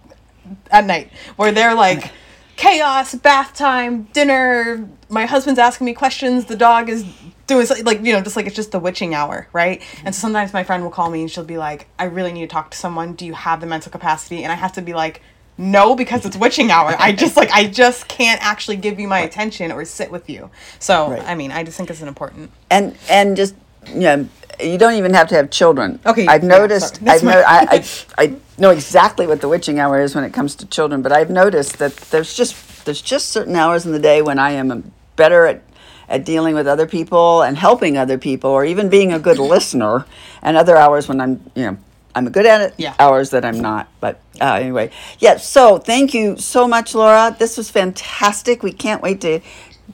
at 0.71 0.85
night 0.85 1.09
where 1.35 1.51
they're 1.51 1.73
like 1.73 2.11
chaos 2.55 3.15
bath 3.15 3.53
time 3.53 4.03
dinner 4.13 4.87
my 5.09 5.25
husband's 5.25 5.59
asking 5.59 5.85
me 5.85 5.93
questions 5.93 6.45
the 6.45 6.55
dog 6.55 6.87
is 6.87 7.03
doing 7.47 7.65
something 7.65 7.85
like 7.85 8.01
you 8.03 8.13
know 8.13 8.21
just 8.21 8.35
like 8.35 8.45
it's 8.45 8.55
just 8.55 8.71
the 8.71 8.79
witching 8.79 9.13
hour 9.13 9.47
right? 9.53 9.81
And 10.03 10.15
so 10.15 10.21
sometimes 10.21 10.53
my 10.53 10.63
friend 10.63 10.83
will 10.83 10.91
call 10.91 11.09
me 11.09 11.21
and 11.21 11.29
she'll 11.31 11.43
be 11.43 11.57
like 11.57 11.87
i 11.99 12.05
really 12.05 12.31
need 12.31 12.41
to 12.41 12.47
talk 12.47 12.71
to 12.71 12.77
someone. 12.77 13.13
Do 13.13 13.25
you 13.25 13.33
have 13.33 13.59
the 13.59 13.67
mental 13.67 13.91
capacity? 13.91 14.43
And 14.43 14.51
i 14.51 14.55
have 14.55 14.73
to 14.73 14.81
be 14.81 14.93
like 14.93 15.21
no 15.57 15.95
because 15.95 16.25
it's 16.25 16.35
witching 16.35 16.69
hour. 16.69 16.95
I 16.99 17.11
just 17.23 17.35
like 17.37 17.51
i 17.51 17.67
just 17.67 18.07
can't 18.07 18.41
actually 18.43 18.77
give 18.77 18.99
you 18.99 19.07
my 19.07 19.19
attention 19.19 19.71
or 19.71 19.83
sit 19.85 20.11
with 20.11 20.29
you. 20.29 20.49
So 20.79 21.11
Right. 21.11 21.23
i 21.23 21.35
mean 21.35 21.51
i 21.51 21.63
just 21.63 21.75
think 21.77 21.89
it's 21.89 22.01
an 22.01 22.07
important 22.07 22.51
and 22.69 22.97
and 23.09 23.35
just 23.35 23.55
you 23.87 23.99
know, 23.99 24.27
you 24.59 24.77
don't 24.77 24.95
even 24.95 25.13
have 25.13 25.27
to 25.29 25.35
have 25.35 25.49
children. 25.49 25.99
Okay, 26.05 26.27
I've 26.27 26.43
noticed. 26.43 27.03
That's 27.03 27.23
I've 27.23 27.29
no, 27.29 27.43
I, 27.45 27.67
I 27.71 27.85
I 28.17 28.35
know 28.57 28.71
exactly 28.71 29.27
what 29.27 29.41
the 29.41 29.47
witching 29.49 29.79
hour 29.79 30.01
is 30.01 30.15
when 30.15 30.23
it 30.23 30.33
comes 30.33 30.55
to 30.55 30.65
children, 30.65 31.01
but 31.01 31.11
I've 31.11 31.29
noticed 31.29 31.77
that 31.79 31.95
there's 31.95 32.33
just 32.33 32.85
there's 32.85 33.01
just 33.01 33.29
certain 33.29 33.55
hours 33.55 33.85
in 33.85 33.91
the 33.91 33.99
day 33.99 34.21
when 34.21 34.39
I 34.39 34.51
am 34.51 34.91
better 35.15 35.45
at 35.45 35.61
at 36.07 36.23
dealing 36.23 36.53
with 36.53 36.67
other 36.67 36.85
people 36.85 37.41
and 37.41 37.57
helping 37.57 37.97
other 37.97 38.17
people, 38.17 38.49
or 38.51 38.63
even 38.63 38.89
being 38.89 39.11
a 39.11 39.19
good 39.19 39.39
listener, 39.39 40.05
and 40.41 40.55
other 40.55 40.77
hours 40.77 41.07
when 41.07 41.21
I'm 41.21 41.51
you 41.55 41.65
know. 41.71 41.77
I'm 42.17 42.29
good 42.29 42.45
at 42.45 42.61
it. 42.61 42.73
Yeah. 42.77 42.93
Hours 42.97 43.31
that 43.31 43.43
I'm 43.43 43.59
not. 43.59 43.89
But 43.99 44.21
uh, 44.39 44.53
anyway, 44.53 44.89
yeah. 45.19 45.35
So 45.35 45.77
thank 45.77 46.13
you 46.13 46.37
so 46.37 46.65
much, 46.65 46.95
Laura. 46.95 47.35
This 47.37 47.57
was 47.57 47.69
fantastic. 47.69 48.63
We 48.63 48.71
can't 48.71 49.01
wait 49.01 49.19
to 49.19 49.41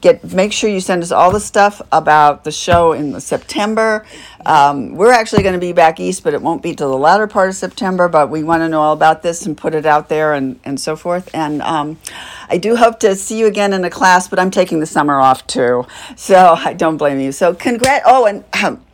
get 0.00 0.32
make 0.32 0.52
sure 0.52 0.70
you 0.70 0.80
send 0.80 1.02
us 1.02 1.12
all 1.12 1.30
the 1.30 1.40
stuff 1.40 1.82
about 1.92 2.44
the 2.44 2.52
show 2.52 2.92
in 2.92 3.12
the 3.12 3.20
September. 3.20 4.04
Um, 4.46 4.94
we're 4.94 5.12
actually 5.12 5.42
going 5.42 5.54
to 5.54 5.60
be 5.60 5.72
back 5.72 6.00
east, 6.00 6.24
but 6.24 6.34
it 6.34 6.42
won't 6.42 6.62
be 6.62 6.74
till 6.74 6.90
the 6.90 6.98
latter 6.98 7.26
part 7.26 7.48
of 7.48 7.54
September. 7.54 8.08
But 8.08 8.30
we 8.30 8.42
want 8.42 8.62
to 8.62 8.68
know 8.68 8.80
all 8.80 8.92
about 8.92 9.22
this 9.22 9.46
and 9.46 9.56
put 9.56 9.74
it 9.74 9.86
out 9.86 10.08
there 10.08 10.34
and, 10.34 10.58
and 10.64 10.80
so 10.80 10.96
forth. 10.96 11.30
And 11.34 11.62
um, 11.62 11.98
I 12.48 12.58
do 12.58 12.76
hope 12.76 13.00
to 13.00 13.14
see 13.14 13.38
you 13.38 13.46
again 13.46 13.72
in 13.72 13.84
a 13.84 13.90
class, 13.90 14.28
but 14.28 14.38
I'm 14.38 14.50
taking 14.50 14.80
the 14.80 14.86
summer 14.86 15.20
off 15.20 15.46
too, 15.46 15.86
so 16.16 16.54
I 16.58 16.72
don't 16.72 16.96
blame 16.96 17.20
you. 17.20 17.32
So 17.32 17.54
congrats! 17.54 18.04
Oh, 18.06 18.26
and 18.26 18.44
um, 18.64 18.84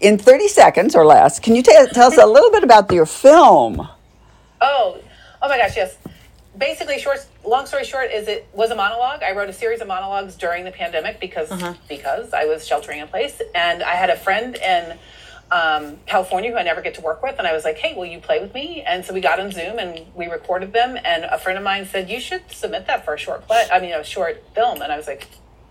in 0.00 0.18
30 0.18 0.48
seconds 0.48 0.94
or 0.94 1.06
less, 1.06 1.38
can 1.38 1.54
you 1.54 1.62
ta- 1.62 1.86
tell 1.92 2.08
us 2.08 2.18
a 2.18 2.26
little 2.26 2.50
bit 2.50 2.64
about 2.64 2.90
your 2.92 3.06
film? 3.06 3.88
Oh, 4.60 4.98
oh 5.42 5.48
my 5.48 5.56
gosh, 5.58 5.76
yes. 5.76 5.96
Basically, 6.56 6.98
short. 6.98 7.26
Long 7.46 7.64
story 7.66 7.84
short, 7.84 8.10
is 8.10 8.26
it 8.28 8.48
was 8.52 8.70
a 8.70 8.74
monologue. 8.74 9.22
I 9.22 9.32
wrote 9.32 9.48
a 9.48 9.52
series 9.52 9.80
of 9.80 9.86
monologues 9.86 10.34
during 10.34 10.64
the 10.64 10.72
pandemic 10.72 11.20
because 11.20 11.48
because 11.88 12.32
I 12.34 12.44
was 12.46 12.66
sheltering 12.66 12.98
in 13.00 13.08
place, 13.08 13.40
and 13.54 13.82
I 13.82 13.94
had 13.94 14.10
a 14.10 14.16
friend 14.16 14.56
in 14.56 14.98
um, 15.52 15.98
California 16.06 16.50
who 16.50 16.56
I 16.56 16.64
never 16.64 16.80
get 16.82 16.94
to 16.94 17.00
work 17.02 17.22
with, 17.22 17.36
and 17.38 17.46
I 17.46 17.52
was 17.52 17.62
like, 17.64 17.78
"Hey, 17.78 17.94
will 17.94 18.04
you 18.06 18.18
play 18.18 18.40
with 18.40 18.52
me?" 18.52 18.82
And 18.84 19.04
so 19.04 19.14
we 19.14 19.20
got 19.20 19.38
on 19.38 19.52
Zoom 19.52 19.78
and 19.78 20.04
we 20.16 20.26
recorded 20.26 20.72
them. 20.72 20.98
And 21.04 21.24
a 21.24 21.38
friend 21.38 21.56
of 21.56 21.62
mine 21.62 21.86
said, 21.86 22.10
"You 22.10 22.18
should 22.18 22.42
submit 22.50 22.88
that 22.88 23.04
for 23.04 23.14
a 23.14 23.18
short 23.18 23.46
play. 23.46 23.64
I 23.72 23.78
mean, 23.80 23.92
a 23.92 24.02
short 24.02 24.42
film." 24.54 24.82
And 24.82 24.90
I 24.92 24.96
was 24.96 25.06
like, 25.06 25.28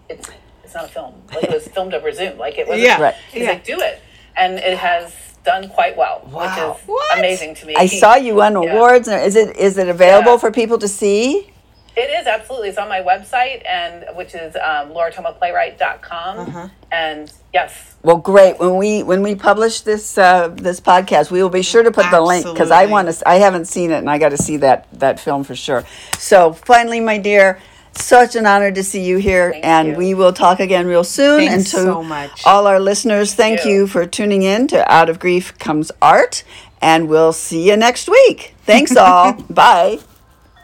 "It's 0.07 0.29
it's 0.63 0.73
not 0.73 0.85
a 0.85 0.87
film. 0.87 1.13
Like 1.33 1.43
it 1.43 1.49
was 1.51 1.67
filmed 1.67 1.93
over 1.93 2.09
Zoom. 2.13 2.37
Like 2.37 2.57
it 2.57 2.67
was." 2.69 2.79
Yeah. 2.79 3.01
Right. 3.01 3.15
He's 3.33 3.43
Yeah. 3.43 3.49
like, 3.49 3.65
"Do 3.65 3.81
it," 3.81 4.01
and 4.37 4.59
it 4.59 4.77
has 4.77 5.13
done 5.43 5.67
quite 5.69 5.95
well, 5.97 6.21
Wow. 6.31 6.41
which 6.41 6.81
is 6.81 6.87
What? 6.87 7.19
amazing 7.19 7.53
to 7.55 7.65
me. 7.67 7.75
I 7.75 7.85
saw 7.87 8.15
you 8.15 8.35
won 8.35 8.53
Yeah. 8.53 8.71
awards. 8.71 9.09
Is 9.09 9.35
it 9.35 9.57
is 9.57 9.77
it 9.77 9.89
available 9.89 10.31
Yeah. 10.33 10.37
for 10.37 10.51
people 10.51 10.77
to 10.77 10.87
see? 10.87 11.51
It 11.97 12.09
is 12.09 12.27
absolutely. 12.27 12.69
It's 12.69 12.77
on 12.77 12.89
my 12.89 12.99
website, 13.01 13.63
and 13.67 14.05
which 14.17 14.35
is 14.35 14.55
um, 14.55 14.91
lauratomoplayright.com. 14.91 16.39
Uh-huh. 16.39 16.67
And 16.91 17.31
yes, 17.53 17.95
Well, 18.03 18.17
great. 18.17 18.59
When 18.59 18.77
we 18.77 19.03
when 19.03 19.21
we 19.21 19.35
publish 19.35 19.81
this 19.81 20.17
uh, 20.17 20.49
this 20.49 20.79
podcast, 20.79 21.31
we 21.31 21.41
will 21.41 21.49
be 21.49 21.61
sure 21.61 21.83
to 21.83 21.91
put 21.91 22.09
the 22.11 22.21
link 22.21 22.45
because 22.45 22.71
I 22.71 22.85
want 22.87 23.11
to. 23.11 23.27
I 23.27 23.35
haven't 23.35 23.65
seen 23.65 23.91
it, 23.91 23.97
and 23.97 24.09
I 24.09 24.17
got 24.17 24.29
to 24.29 24.37
see 24.37 24.57
that 24.57 24.87
that 24.99 25.19
film 25.19 25.43
for 25.43 25.55
sure. 25.55 25.83
So, 26.19 26.53
finally, 26.53 26.99
my 26.99 27.17
dear, 27.17 27.59
such 27.93 28.35
an 28.35 28.45
honor 28.45 28.71
to 28.71 28.83
see 28.83 29.03
you 29.03 29.17
here, 29.17 29.51
Thank 29.51 29.65
and 29.65 29.87
you. 29.89 29.95
we 29.95 30.13
will 30.13 30.33
talk 30.33 30.59
again 30.59 30.87
real 30.87 31.03
soon. 31.03 31.39
Thanks 31.39 31.53
and 31.53 31.65
to 31.65 31.77
so 31.77 32.03
much. 32.03 32.45
all 32.45 32.67
our 32.67 32.79
listeners, 32.79 33.33
thank 33.33 33.63
you. 33.65 33.71
you 33.71 33.87
for 33.87 34.05
tuning 34.05 34.43
in 34.43 34.67
to 34.67 34.91
Out 34.91 35.09
of 35.09 35.19
Grief 35.19 35.57
Comes 35.59 35.91
Art, 36.01 36.43
and 36.81 37.07
we'll 37.07 37.33
see 37.33 37.67
you 37.69 37.77
next 37.77 38.09
week. 38.09 38.53
Thanks, 38.65 38.95
all. 38.95 39.33
Bye. 39.49 39.99